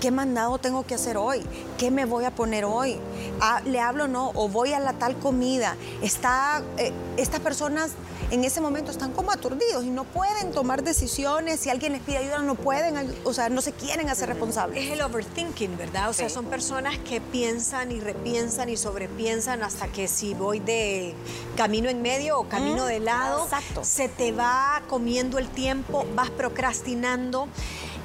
qué 0.00 0.10
mandado 0.10 0.58
tengo 0.58 0.84
que 0.84 0.94
hacer 0.94 1.16
hoy, 1.16 1.42
qué 1.78 1.90
me 1.90 2.04
voy 2.04 2.24
a 2.24 2.30
poner 2.30 2.64
hoy, 2.64 2.98
ah, 3.40 3.60
le 3.64 3.80
hablo 3.80 4.06
no, 4.06 4.30
o 4.34 4.48
voy 4.48 4.72
a 4.72 4.80
la 4.80 4.94
tal 4.94 5.18
comida. 5.18 5.76
Está, 6.02 6.62
eh, 6.78 6.92
estas 7.16 7.40
personas 7.40 7.90
en 8.30 8.44
ese 8.44 8.60
momento 8.60 8.90
están 8.90 9.12
como 9.12 9.32
aturdidos 9.32 9.84
y 9.84 9.90
no 9.90 10.04
pueden 10.04 10.52
tomar 10.52 10.84
decisiones. 10.84 11.60
Si 11.60 11.70
alguien 11.70 11.92
les 11.92 12.02
pide 12.02 12.18
ayuda, 12.18 12.38
no 12.38 12.54
pueden, 12.54 13.12
o 13.24 13.32
sea, 13.32 13.48
no 13.48 13.60
se 13.60 13.72
quieren 13.72 14.08
hacer 14.08 14.28
responsables. 14.28 14.84
Es 14.84 14.92
el 14.92 15.00
overthinking, 15.00 15.76
¿verdad? 15.76 16.10
O 16.10 16.12
son 16.28 16.46
personas 16.46 16.98
que 16.98 17.20
piensan 17.20 17.92
y 17.92 18.00
repiensan 18.00 18.68
y 18.68 18.76
sobrepiensan 18.76 19.62
hasta 19.62 19.88
que 19.88 20.08
si 20.08 20.34
voy 20.34 20.60
de 20.60 21.14
camino 21.56 21.88
en 21.88 22.02
medio 22.02 22.38
o 22.38 22.48
camino 22.48 22.86
de 22.86 23.00
lado, 23.00 23.48
se 23.82 24.08
te 24.08 24.32
va 24.32 24.82
comiendo 24.88 25.38
el 25.38 25.48
tiempo, 25.48 26.06
vas 26.14 26.30
procrastinando. 26.30 27.48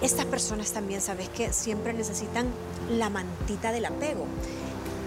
Estas 0.02 0.26
personas 0.26 0.72
también, 0.72 1.02
¿sabes 1.02 1.30
que 1.30 1.54
Siempre 1.54 1.94
necesitan 1.94 2.48
la 2.90 3.10
mantita 3.10 3.72
del 3.72 3.86
apego 3.86 4.26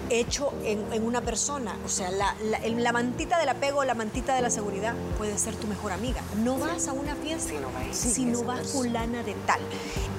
hecho 0.09 0.53
en, 0.63 1.03
una 1.03 1.21
persona. 1.21 1.77
O 1.85 1.89
sea, 1.89 2.11
la, 2.11 2.35
la, 2.41 2.91
mantita 2.91 3.39
del 3.39 3.49
apego, 3.49 3.83
la 3.83 3.93
mantita 3.93 4.35
de 4.35 4.41
la 4.41 4.49
seguridad 4.49 4.93
puede 5.17 5.37
ser 5.37 5.55
tu 5.55 5.67
mejor 5.67 5.91
amiga. 5.91 6.21
No 6.43 6.57
vas 6.57 6.87
a 6.87 6.93
una 6.93 7.15
fiesta 7.15 7.53
si 7.91 8.25
no, 8.25 8.43
vas 8.43 8.67
fulana 8.69 9.23
de 9.23 9.33
tal. 9.45 9.59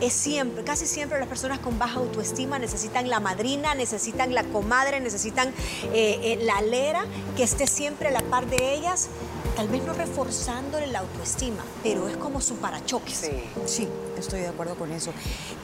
Es 0.00 0.12
siempre, 0.12 0.64
casi 0.64 0.87
siempre 0.87 1.18
las 1.18 1.29
personas 1.29 1.59
con 1.59 1.79
baja 1.79 1.98
autoestima 1.98 2.59
necesitan 2.59 3.09
la 3.09 3.20
madrina, 3.20 3.74
necesitan 3.74 4.35
la 4.35 4.44
comadre, 4.44 5.00
necesitan 5.00 5.48
eh, 5.92 6.20
eh, 6.22 6.38
la 6.42 6.59
alera 6.59 7.05
que 7.37 7.42
esté 7.42 7.66
siempre 7.66 8.09
a 8.09 8.11
la 8.11 8.20
par 8.22 8.46
de 8.46 8.74
ellas 8.74 9.09
tal 9.56 9.68
vez 9.68 9.82
no 9.84 9.92
reforzándole 9.92 10.86
la 10.86 11.00
autoestima, 11.00 11.64
pero 11.82 12.08
es 12.08 12.16
como 12.16 12.40
su 12.40 12.56
parachoques. 12.56 13.14
Sí. 13.14 13.30
sí, 13.66 13.88
estoy 14.18 14.40
de 14.40 14.48
acuerdo 14.48 14.74
con 14.74 14.92
eso. 14.92 15.12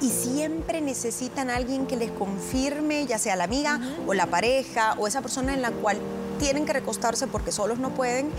Y 0.00 0.10
siempre 0.10 0.80
necesitan 0.80 1.50
a 1.50 1.56
alguien 1.56 1.86
que 1.86 1.96
les 1.96 2.10
confirme, 2.10 3.06
ya 3.06 3.18
sea 3.18 3.36
la 3.36 3.44
amiga 3.44 3.80
o 4.06 4.14
la 4.14 4.26
pareja 4.26 4.94
o 4.98 5.06
esa 5.06 5.22
persona 5.22 5.54
en 5.54 5.62
la 5.62 5.70
cual 5.70 5.98
tienen 6.38 6.66
que 6.66 6.72
recostarse 6.72 7.26
porque 7.26 7.52
solos 7.52 7.78
no 7.78 7.90
pueden, 7.94 8.30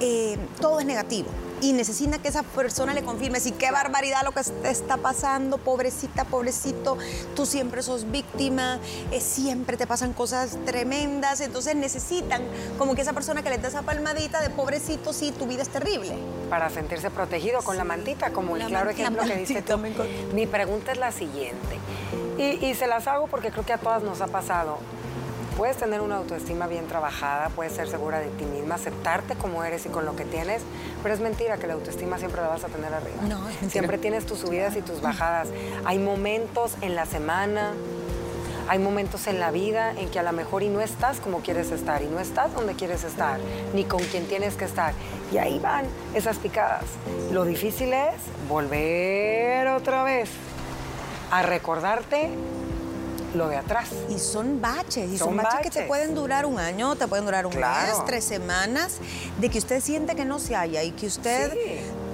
eh, 0.00 0.38
todo 0.60 0.80
es 0.80 0.86
negativo 0.86 1.28
y 1.62 1.72
necesita 1.72 2.18
que 2.18 2.28
esa 2.28 2.42
persona 2.42 2.92
le 2.92 3.04
confirme 3.04 3.38
si 3.38 3.52
qué 3.52 3.70
barbaridad 3.70 4.24
lo 4.24 4.32
que 4.32 4.42
te 4.42 4.68
está 4.68 4.96
pasando, 4.96 5.58
pobrecita, 5.58 6.24
pobrecito, 6.24 6.98
tú 7.36 7.46
siempre 7.46 7.84
sos 7.84 8.10
víctima, 8.10 8.80
eh, 9.12 9.20
siempre 9.20 9.76
te 9.76 9.86
pasan 9.86 10.12
cosas 10.12 10.58
tremendas, 10.66 11.40
entonces 11.40 11.76
necesitan 11.76 12.42
como 12.78 12.96
que 12.96 13.02
esa 13.02 13.12
persona 13.12 13.44
que 13.44 13.50
les 13.50 13.62
dé 13.62 13.68
esa 13.68 13.82
palmadita 13.82 14.42
de 14.42 14.50
pobrecito, 14.50 15.12
sí, 15.12 15.30
tu 15.30 15.46
vida 15.46 15.62
es 15.62 15.68
terrible. 15.68 16.16
Para 16.50 16.68
sentirse 16.68 17.10
protegido 17.10 17.62
con 17.62 17.76
la 17.76 17.84
mantita, 17.84 18.32
como 18.32 18.56
el 18.56 18.66
claro 18.66 18.90
ejemplo 18.90 19.22
que 19.22 19.36
dice 19.36 19.62
tú. 19.62 19.78
Mi 20.34 20.48
pregunta 20.48 20.90
es 20.90 20.98
la 20.98 21.12
siguiente, 21.12 21.78
y 22.38 22.74
se 22.74 22.88
las 22.88 23.06
hago 23.06 23.28
porque 23.28 23.52
creo 23.52 23.64
que 23.64 23.72
a 23.72 23.78
todas 23.78 24.02
nos 24.02 24.20
ha 24.20 24.26
pasado. 24.26 24.78
Puedes 25.56 25.76
tener 25.76 26.00
una 26.00 26.16
autoestima 26.16 26.66
bien 26.66 26.86
trabajada, 26.86 27.50
puedes 27.50 27.74
ser 27.74 27.86
segura 27.88 28.18
de 28.18 28.28
ti 28.28 28.44
misma, 28.44 28.76
aceptarte 28.76 29.34
como 29.34 29.62
eres 29.64 29.84
y 29.86 29.90
con 29.90 30.06
lo 30.06 30.16
que 30.16 30.24
tienes, 30.24 30.62
pero 31.02 31.14
es 31.14 31.20
mentira 31.20 31.58
que 31.58 31.66
la 31.66 31.74
autoestima 31.74 32.18
siempre 32.18 32.40
la 32.40 32.48
vas 32.48 32.64
a 32.64 32.68
tener 32.68 32.92
arriba. 32.92 33.22
No, 33.28 33.40
siempre 33.68 33.98
tienes 33.98 34.24
tus 34.24 34.38
subidas 34.38 34.76
y 34.76 34.82
tus 34.82 35.02
bajadas. 35.02 35.48
Hay 35.84 35.98
momentos 35.98 36.76
en 36.80 36.94
la 36.94 37.04
semana, 37.04 37.74
hay 38.68 38.78
momentos 38.78 39.26
en 39.26 39.40
la 39.40 39.50
vida 39.50 39.92
en 39.92 40.08
que 40.08 40.18
a 40.18 40.22
lo 40.22 40.32
mejor 40.32 40.62
y 40.62 40.68
no 40.68 40.80
estás 40.80 41.20
como 41.20 41.40
quieres 41.40 41.70
estar, 41.70 42.02
y 42.02 42.06
no 42.06 42.18
estás 42.18 42.54
donde 42.54 42.74
quieres 42.74 43.04
estar, 43.04 43.38
ni 43.74 43.84
con 43.84 44.02
quien 44.04 44.26
tienes 44.26 44.54
que 44.54 44.64
estar. 44.64 44.94
Y 45.32 45.38
ahí 45.38 45.58
van 45.58 45.84
esas 46.14 46.38
picadas. 46.38 46.84
Lo 47.30 47.44
difícil 47.44 47.92
es 47.92 48.14
volver 48.48 49.68
otra 49.68 50.02
vez 50.02 50.30
a 51.30 51.42
recordarte 51.42 52.30
lo 53.34 53.48
de 53.48 53.56
atrás. 53.56 53.88
Y 54.08 54.18
son 54.18 54.60
baches, 54.60 55.10
y 55.10 55.18
son, 55.18 55.36
baches, 55.36 55.60
que 55.62 55.70
te 55.70 55.82
pueden 55.86 56.14
durar 56.14 56.46
un 56.46 56.58
año, 56.58 56.96
te 56.96 57.06
pueden 57.08 57.24
durar 57.24 57.46
un 57.46 57.54
mes, 57.54 58.04
tres 58.06 58.24
semanas, 58.24 58.98
de 59.38 59.48
que 59.48 59.58
usted 59.58 59.80
siente 59.80 60.14
que 60.14 60.24
no 60.24 60.38
se 60.38 60.54
halla 60.54 60.82
y 60.82 60.92
que 60.92 61.06
usted 61.06 61.52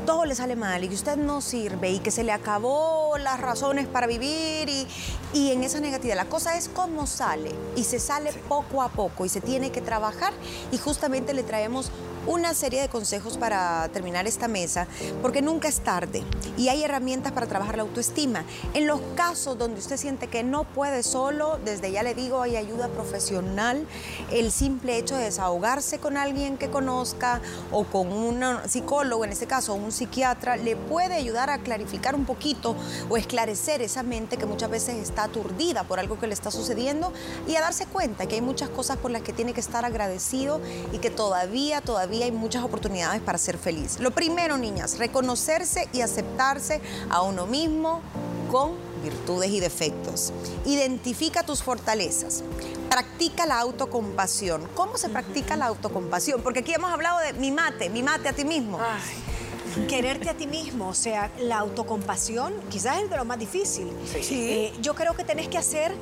todo 0.07 0.24
le 0.24 0.35
sale 0.35 0.57
mal 0.57 0.83
y 0.83 0.88
que 0.88 0.94
usted 0.94 1.18
no 1.18 1.42
sirve 1.42 1.90
y 1.90 1.98
que 1.98 2.11
se 2.11 2.24
le 2.24 2.33
acabó 2.33 3.18
las 3.18 3.38
razones 3.40 3.87
para 3.87 4.07
vivir 4.07 4.66
y, 4.68 4.87
y 5.35 5.52
en 5.52 5.62
esa 5.62 5.81
negatividad. 5.81 6.16
La 6.16 6.24
cosa 6.24 6.57
es 6.57 6.70
cómo 6.70 7.07
sale 7.07 7.50
y 7.76 7.85
se 7.85 8.00
sale 8.00 8.33
poco 8.48 8.81
a 8.81 8.88
poco 8.88 9.26
y 9.26 9.28
se 9.28 9.42
tiene 9.42 9.70
que 9.70 9.83
trabajar 9.83 10.33
y 10.72 10.78
justamente 10.78 11.35
le 11.35 11.42
traemos 11.42 11.90
una 12.26 12.54
serie 12.54 12.81
de 12.81 12.88
consejos 12.88 13.38
para 13.38 13.88
terminar 13.92 14.26
esta 14.26 14.48
mesa, 14.48 14.87
porque 15.22 15.42
nunca 15.42 15.68
es 15.68 15.81
tarde 15.81 16.22
y 16.57 16.68
hay 16.68 16.83
herramientas 16.83 17.33
para 17.33 17.46
trabajar 17.46 17.76
la 17.76 17.83
autoestima. 17.83 18.44
En 18.74 18.87
los 18.87 19.00
casos 19.14 19.59
donde 19.59 19.78
usted 19.81 19.96
siente 19.96 20.28
que 20.28 20.42
no 20.42 20.64
puede 20.64 21.02
solo, 21.02 21.59
desde 21.64 21.92
ya 21.92 22.02
le 22.02 22.14
digo, 22.14 22.42
hay 22.42 22.57
ayuda 22.57 22.88
profesional. 22.88 23.87
El 24.31 24.50
simple 24.52 24.98
hecho 24.98 25.16
de 25.16 25.24
desahogarse 25.24 25.98
con 25.98 26.16
alguien 26.16 26.59
que 26.59 26.70
conozca 26.70 27.40
o 27.70 27.85
con 27.85 28.12
un 28.12 28.42
psicólogo, 28.66 29.24
en 29.24 29.33
este 29.33 29.46
caso 29.46 29.74
un 29.74 29.92
psiquiatra, 29.92 30.57
le 30.57 30.76
puede 30.76 31.14
ayudar 31.14 31.50
a 31.50 31.59
clarificar 31.59 32.14
un 32.14 32.24
poquito 32.24 32.74
o 33.09 33.16
esclarecer 33.16 33.83
esa 33.83 34.02
mente 34.02 34.37
que 34.37 34.46
muchas 34.46 34.70
veces 34.70 34.96
está 34.96 35.24
aturdida 35.24 35.85
por 35.85 35.98
algo 35.98 36.18
que 36.18 36.26
le 36.26 36.35
está 36.35 36.50
sucediendo 36.50 37.12
y 37.46 37.57
a 37.57 37.61
darse 37.61 37.87
cuenta 37.87 38.26
que 38.26 38.37
hay 38.37 38.40
muchas 38.40 38.68
cosas 38.68 38.96
por 38.96 39.11
las 39.11 39.22
que 39.22 39.33
tiene 39.33 39.52
que 39.52 39.61
estar 39.61 39.85
agradecido 39.85 40.61
y 40.92 40.98
que 40.98 41.11
todavía, 41.11 41.81
todavía 41.81 42.07
hay 42.22 42.32
muchas 42.32 42.64
oportunidades 42.64 43.20
para 43.22 43.38
ser 43.38 43.58
feliz. 43.58 43.98
Lo 44.00 44.10
primero, 44.10 44.58
niñas, 44.58 44.98
reconocerse 44.98 45.88
y 45.92 46.00
aceptarse 46.00 46.80
a 47.10 47.22
uno 47.22 47.46
mismo 47.46 48.00
con 48.50 48.72
virtudes 49.02 49.50
y 49.50 49.60
defectos. 49.60 50.32
Identifica 50.64 51.42
tus 51.42 51.62
fortalezas. 51.62 52.42
Practica 52.90 53.46
la 53.46 53.60
autocompasión. 53.60 54.66
¿Cómo 54.74 54.96
se 54.96 55.08
practica 55.08 55.56
la 55.56 55.66
autocompasión? 55.66 56.42
Porque 56.42 56.60
aquí 56.60 56.72
hemos 56.72 56.90
hablado 56.90 57.18
de 57.20 57.32
mi 57.34 57.50
mate, 57.50 57.90
mi 57.90 58.02
mate 58.02 58.28
a 58.28 58.32
ti 58.32 58.44
mismo. 58.44 58.78
Quererte 59.86 60.30
a 60.30 60.34
ti 60.34 60.46
mismo, 60.46 60.88
o 60.88 60.94
sea, 60.94 61.30
la 61.38 61.58
autocompasión 61.58 62.54
quizás 62.68 63.02
es 63.02 63.10
de 63.10 63.16
lo 63.16 63.24
más 63.24 63.38
difícil. 63.38 63.92
Eh, 64.14 64.72
yo 64.80 64.94
creo 64.94 65.14
que 65.14 65.24
tenés 65.24 65.46
que 65.48 65.58
hacer 65.58 65.94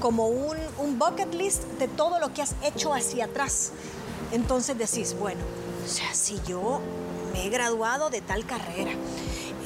como 0.00 0.26
un, 0.26 0.56
un 0.78 0.98
bucket 0.98 1.32
list 1.32 1.62
de 1.78 1.88
todo 1.88 2.18
lo 2.18 2.34
que 2.34 2.42
has 2.42 2.54
hecho 2.62 2.92
hacia 2.92 3.26
atrás. 3.26 3.72
Entonces 4.32 4.76
decís, 4.78 5.14
bueno, 5.18 5.40
o 5.84 5.88
sea, 5.88 6.12
si 6.14 6.40
yo 6.46 6.80
me 7.32 7.46
he 7.46 7.50
graduado 7.50 8.10
de 8.10 8.20
tal 8.20 8.44
carrera, 8.44 8.92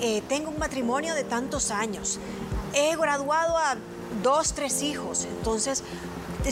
eh, 0.00 0.22
tengo 0.28 0.50
un 0.50 0.58
matrimonio 0.58 1.14
de 1.14 1.24
tantos 1.24 1.70
años, 1.70 2.18
he 2.74 2.96
graduado 2.96 3.56
a 3.56 3.76
dos, 4.22 4.52
tres 4.52 4.82
hijos, 4.82 5.24
entonces 5.24 5.82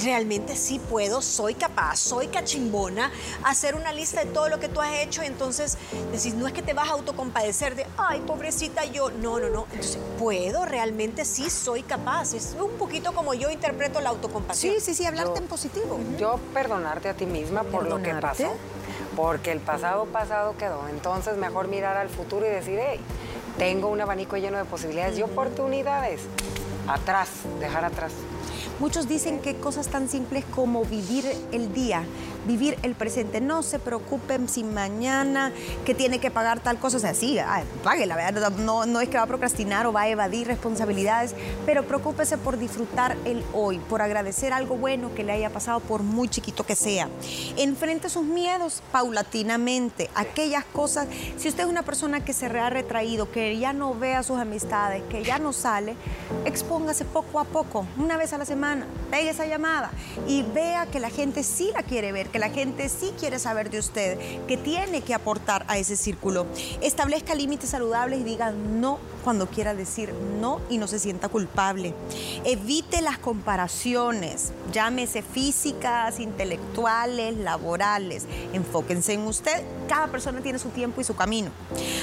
realmente 0.02 0.56
sí 0.56 0.78
puedo, 0.78 1.22
soy 1.22 1.54
capaz, 1.54 1.96
soy 1.96 2.28
cachimbona, 2.28 3.10
hacer 3.44 3.74
una 3.74 3.92
lista 3.92 4.24
de 4.24 4.30
todo 4.30 4.48
lo 4.48 4.58
que 4.58 4.68
tú 4.68 4.80
has 4.80 4.94
hecho. 4.94 5.22
Entonces, 5.22 5.78
decís, 6.12 6.34
no 6.34 6.46
es 6.46 6.52
que 6.52 6.62
te 6.62 6.72
vas 6.72 6.88
a 6.88 6.92
autocompadecer 6.92 7.76
de, 7.76 7.86
ay, 7.96 8.20
pobrecita 8.26 8.84
yo. 8.84 9.10
No, 9.10 9.38
no, 9.38 9.48
no. 9.48 9.66
Entonces, 9.72 9.98
puedo, 10.18 10.64
realmente 10.64 11.24
sí 11.24 11.50
soy 11.50 11.82
capaz. 11.82 12.34
Es 12.34 12.56
un 12.60 12.72
poquito 12.72 13.12
como 13.12 13.34
yo 13.34 13.50
interpreto 13.50 14.00
la 14.00 14.10
autocompasión. 14.10 14.74
Sí, 14.74 14.80
sí, 14.80 14.94
sí, 14.94 15.06
hablarte 15.06 15.38
en 15.38 15.46
positivo. 15.46 15.98
Yo 16.18 16.38
perdonarte 16.52 17.08
a 17.08 17.14
ti 17.14 17.26
misma 17.26 17.62
por 17.62 17.86
lo 17.86 18.02
que 18.02 18.14
pasó. 18.14 18.52
Porque 19.16 19.52
el 19.52 19.60
pasado 19.60 20.06
pasado 20.06 20.56
quedó. 20.58 20.88
Entonces, 20.88 21.36
mejor 21.36 21.68
mirar 21.68 21.96
al 21.96 22.08
futuro 22.08 22.44
y 22.46 22.48
decir, 22.48 22.80
hey, 22.82 23.00
tengo 23.58 23.88
un 23.88 24.00
abanico 24.00 24.36
lleno 24.36 24.58
de 24.58 24.64
posibilidades 24.64 25.16
y 25.18 25.22
oportunidades. 25.22 26.22
Atrás, 26.88 27.28
dejar 27.60 27.84
atrás. 27.84 28.12
Muchos 28.80 29.06
dicen 29.06 29.38
que 29.38 29.54
cosas 29.54 29.88
tan 29.88 30.08
simples 30.08 30.44
como 30.52 30.84
vivir 30.84 31.24
el 31.52 31.72
día, 31.72 32.04
vivir 32.46 32.78
el 32.82 32.94
presente. 32.94 33.40
No 33.40 33.62
se 33.62 33.78
preocupen 33.78 34.48
si 34.48 34.64
mañana 34.64 35.52
que 35.84 35.94
tiene 35.94 36.18
que 36.18 36.30
pagar 36.30 36.60
tal 36.60 36.78
cosa. 36.78 36.96
O 36.96 37.00
sea, 37.00 37.14
sí, 37.14 37.38
pague 37.82 38.06
la 38.06 38.16
verdad. 38.16 38.52
No, 38.52 38.86
no 38.86 39.00
es 39.00 39.08
que 39.08 39.16
va 39.16 39.24
a 39.24 39.26
procrastinar 39.26 39.86
o 39.86 39.92
va 39.92 40.02
a 40.02 40.08
evadir 40.08 40.46
responsabilidades, 40.46 41.34
pero 41.66 41.84
preocúpese 41.84 42.38
por 42.38 42.58
disfrutar 42.58 43.16
el 43.24 43.42
hoy, 43.52 43.78
por 43.78 44.02
agradecer 44.02 44.52
algo 44.52 44.76
bueno 44.76 45.14
que 45.14 45.24
le 45.24 45.32
haya 45.32 45.50
pasado, 45.50 45.80
por 45.80 46.02
muy 46.02 46.28
chiquito 46.28 46.64
que 46.64 46.76
sea. 46.76 47.08
Enfrente 47.56 48.08
sus 48.08 48.24
miedos 48.24 48.82
paulatinamente. 48.92 50.10
Aquellas 50.14 50.64
cosas, 50.64 51.08
si 51.36 51.48
usted 51.48 51.64
es 51.64 51.68
una 51.68 51.82
persona 51.82 52.24
que 52.24 52.32
se 52.32 52.46
ha 52.46 52.70
retraído, 52.70 53.30
que 53.30 53.58
ya 53.58 53.72
no 53.72 53.94
ve 53.94 54.14
a 54.14 54.22
sus 54.22 54.38
amistades, 54.38 55.02
que 55.08 55.24
ya 55.24 55.38
no 55.38 55.52
sale, 55.52 55.96
expóngase 56.44 57.04
poco 57.04 57.40
a 57.40 57.44
poco, 57.44 57.86
una 57.98 58.16
vez 58.16 58.32
a 58.32 58.38
la 58.38 58.44
semana 58.44 58.86
pegue 59.10 59.30
esa 59.30 59.46
llamada 59.46 59.90
y 60.26 60.42
vea 60.42 60.86
que 60.86 61.00
la 61.00 61.10
gente 61.10 61.42
sí 61.42 61.70
la 61.74 61.82
quiere 61.82 62.12
ver, 62.12 62.28
que 62.34 62.40
la 62.40 62.50
gente 62.50 62.88
sí 62.88 63.12
quiere 63.16 63.38
saber 63.38 63.70
de 63.70 63.78
usted, 63.78 64.18
que 64.48 64.56
tiene 64.56 65.02
que 65.02 65.14
aportar 65.14 65.64
a 65.68 65.78
ese 65.78 65.94
círculo. 65.94 66.46
Establezca 66.82 67.32
límites 67.32 67.70
saludables 67.70 68.18
y 68.18 68.24
diga 68.24 68.50
no 68.50 68.98
cuando 69.24 69.46
quiera 69.46 69.74
decir 69.74 70.12
no 70.40 70.60
y 70.68 70.78
no 70.78 70.86
se 70.86 70.98
sienta 70.98 71.28
culpable. 71.28 71.94
Evite 72.44 73.00
las 73.00 73.18
comparaciones, 73.18 74.52
llámese 74.72 75.22
físicas, 75.22 76.20
intelectuales, 76.20 77.36
laborales. 77.38 78.26
Enfóquense 78.52 79.14
en 79.14 79.26
usted. 79.26 79.64
Cada 79.88 80.08
persona 80.08 80.40
tiene 80.42 80.58
su 80.58 80.68
tiempo 80.68 81.00
y 81.00 81.04
su 81.04 81.16
camino. 81.16 81.50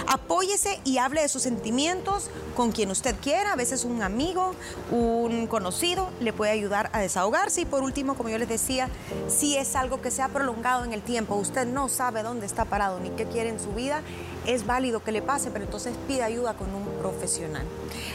Apóyese 0.08 0.80
y 0.84 0.98
hable 0.98 1.22
de 1.22 1.30
sus 1.30 1.44
sentimientos 1.44 2.30
con 2.56 2.72
quien 2.72 2.92
usted 2.92 3.16
quiera, 3.22 3.54
a 3.54 3.56
veces 3.56 3.86
un 3.86 4.02
amigo, 4.02 4.54
un 4.92 5.48
conocido, 5.48 6.10
le 6.20 6.34
puede 6.34 6.52
ayudar 6.52 6.90
a 6.94 7.00
desahogarse. 7.00 7.62
Y 7.62 7.66
por 7.66 7.84
último, 7.84 8.16
como 8.16 8.30
yo 8.30 8.38
les 8.38 8.50
decía, 8.50 8.90
si 9.28 9.58
es 9.58 9.76
algo 9.76 10.02
que 10.02 10.12
se 10.12 10.22
ha 10.22 10.30
prolongado 10.30 10.84
en 10.84 10.94
el 10.94 11.02
tiempo, 11.02 11.36
usted 11.36 11.68
no 11.68 11.88
sabe 11.90 12.24
dónde 12.24 12.46
está 12.46 12.66
parado 12.66 13.00
ni 13.00 13.10
qué 13.12 13.26
quiere 13.26 13.50
en 13.50 13.60
su 13.60 13.72
vida, 13.74 14.02
es 14.45 14.65
válido 14.65 15.04
que 15.04 15.12
le 15.12 15.21
pase, 15.21 15.51
pero 15.51 15.65
entonces 15.65 15.93
pida 16.08 16.25
ayuda 16.25 16.54
con 16.54 16.73
un 16.73 16.86
profesional. 16.99 17.65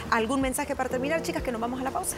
¿Algún 0.09 0.41
mensaje 0.41 0.75
para 0.75 0.89
terminar, 0.89 1.21
chicas, 1.21 1.43
que 1.43 1.51
nos 1.51 1.61
vamos 1.61 1.79
a 1.81 1.83
la 1.83 1.91
pausa? 1.91 2.17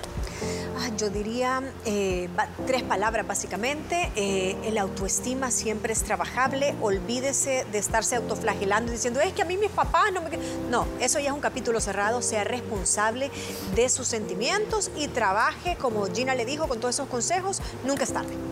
Ah, 0.78 0.90
yo 0.98 1.10
diría 1.10 1.62
eh, 1.86 2.30
tres 2.66 2.84
palabras 2.84 3.28
básicamente. 3.28 4.12
Eh, 4.16 4.56
el 4.64 4.78
autoestima 4.78 5.52
siempre 5.52 5.94
es 5.94 6.04
trabajable. 6.04 6.76
Olvídese 6.82 7.66
de 7.72 7.78
estarse 7.78 8.16
autoflagelando 8.16 8.92
y 8.92 8.96
diciendo, 8.96 9.20
es 9.20 9.34
que 9.34 9.42
a 9.42 9.46
mí 9.46 9.58
mis 9.58 9.72
papás 9.72 10.12
no 10.14 10.22
me... 10.22 10.30
No, 10.70 10.86
eso 11.00 11.20
ya 11.20 11.30
es 11.30 11.34
un 11.34 11.42
capítulo 11.42 11.80
cerrado. 11.82 12.22
Sea 12.22 12.44
responsable 12.44 13.32
de 13.76 13.90
sus 13.90 14.08
sentimientos 14.08 14.92
y 14.96 15.08
trabaje, 15.08 15.76
como 15.78 16.06
Gina 16.08 16.36
le 16.36 16.46
dijo, 16.46 16.68
con 16.68 16.80
todos 16.80 16.96
esos 16.96 17.08
consejos. 17.08 17.62
Nunca 17.86 18.04
es 18.04 18.14
tarde. 18.14 18.49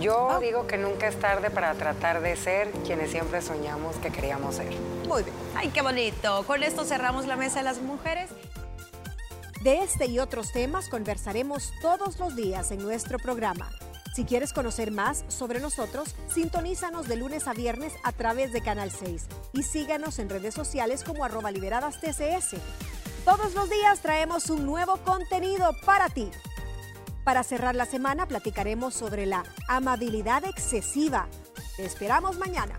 Yo 0.00 0.30
ah. 0.30 0.38
digo 0.38 0.66
que 0.66 0.78
nunca 0.78 1.08
es 1.08 1.18
tarde 1.18 1.50
para 1.50 1.74
tratar 1.74 2.20
de 2.20 2.36
ser 2.36 2.70
quienes 2.86 3.10
siempre 3.10 3.42
soñamos 3.42 3.96
que 3.96 4.10
queríamos 4.10 4.56
ser. 4.56 4.70
Muy 5.06 5.22
bien. 5.22 5.34
Ay, 5.56 5.68
qué 5.68 5.82
bonito. 5.82 6.44
Con 6.46 6.62
esto 6.62 6.84
cerramos 6.84 7.26
la 7.26 7.36
mesa 7.36 7.58
de 7.58 7.64
las 7.64 7.80
mujeres. 7.80 8.30
De 9.62 9.82
este 9.82 10.06
y 10.06 10.20
otros 10.20 10.52
temas 10.52 10.88
conversaremos 10.88 11.72
todos 11.82 12.18
los 12.20 12.36
días 12.36 12.70
en 12.70 12.80
nuestro 12.80 13.18
programa. 13.18 13.70
Si 14.14 14.24
quieres 14.24 14.52
conocer 14.52 14.92
más 14.92 15.24
sobre 15.28 15.60
nosotros, 15.60 16.14
sintonízanos 16.32 17.08
de 17.08 17.16
lunes 17.16 17.48
a 17.48 17.52
viernes 17.52 17.92
a 18.04 18.12
través 18.12 18.52
de 18.52 18.62
Canal 18.62 18.90
6 18.90 19.26
y 19.52 19.62
síganos 19.64 20.18
en 20.18 20.28
redes 20.28 20.54
sociales 20.54 21.02
como 21.04 21.24
arroba 21.24 21.50
liberadas 21.50 22.00
TCS. 22.00 22.56
Todos 23.24 23.54
los 23.54 23.68
días 23.68 24.00
traemos 24.00 24.48
un 24.48 24.64
nuevo 24.64 24.96
contenido 24.98 25.72
para 25.84 26.08
ti. 26.08 26.30
Para 27.28 27.44
cerrar 27.44 27.74
la 27.74 27.84
semana 27.84 28.24
platicaremos 28.26 28.94
sobre 28.94 29.26
la 29.26 29.44
amabilidad 29.68 30.46
excesiva. 30.46 31.28
Te 31.76 31.84
esperamos 31.84 32.38
mañana. 32.38 32.78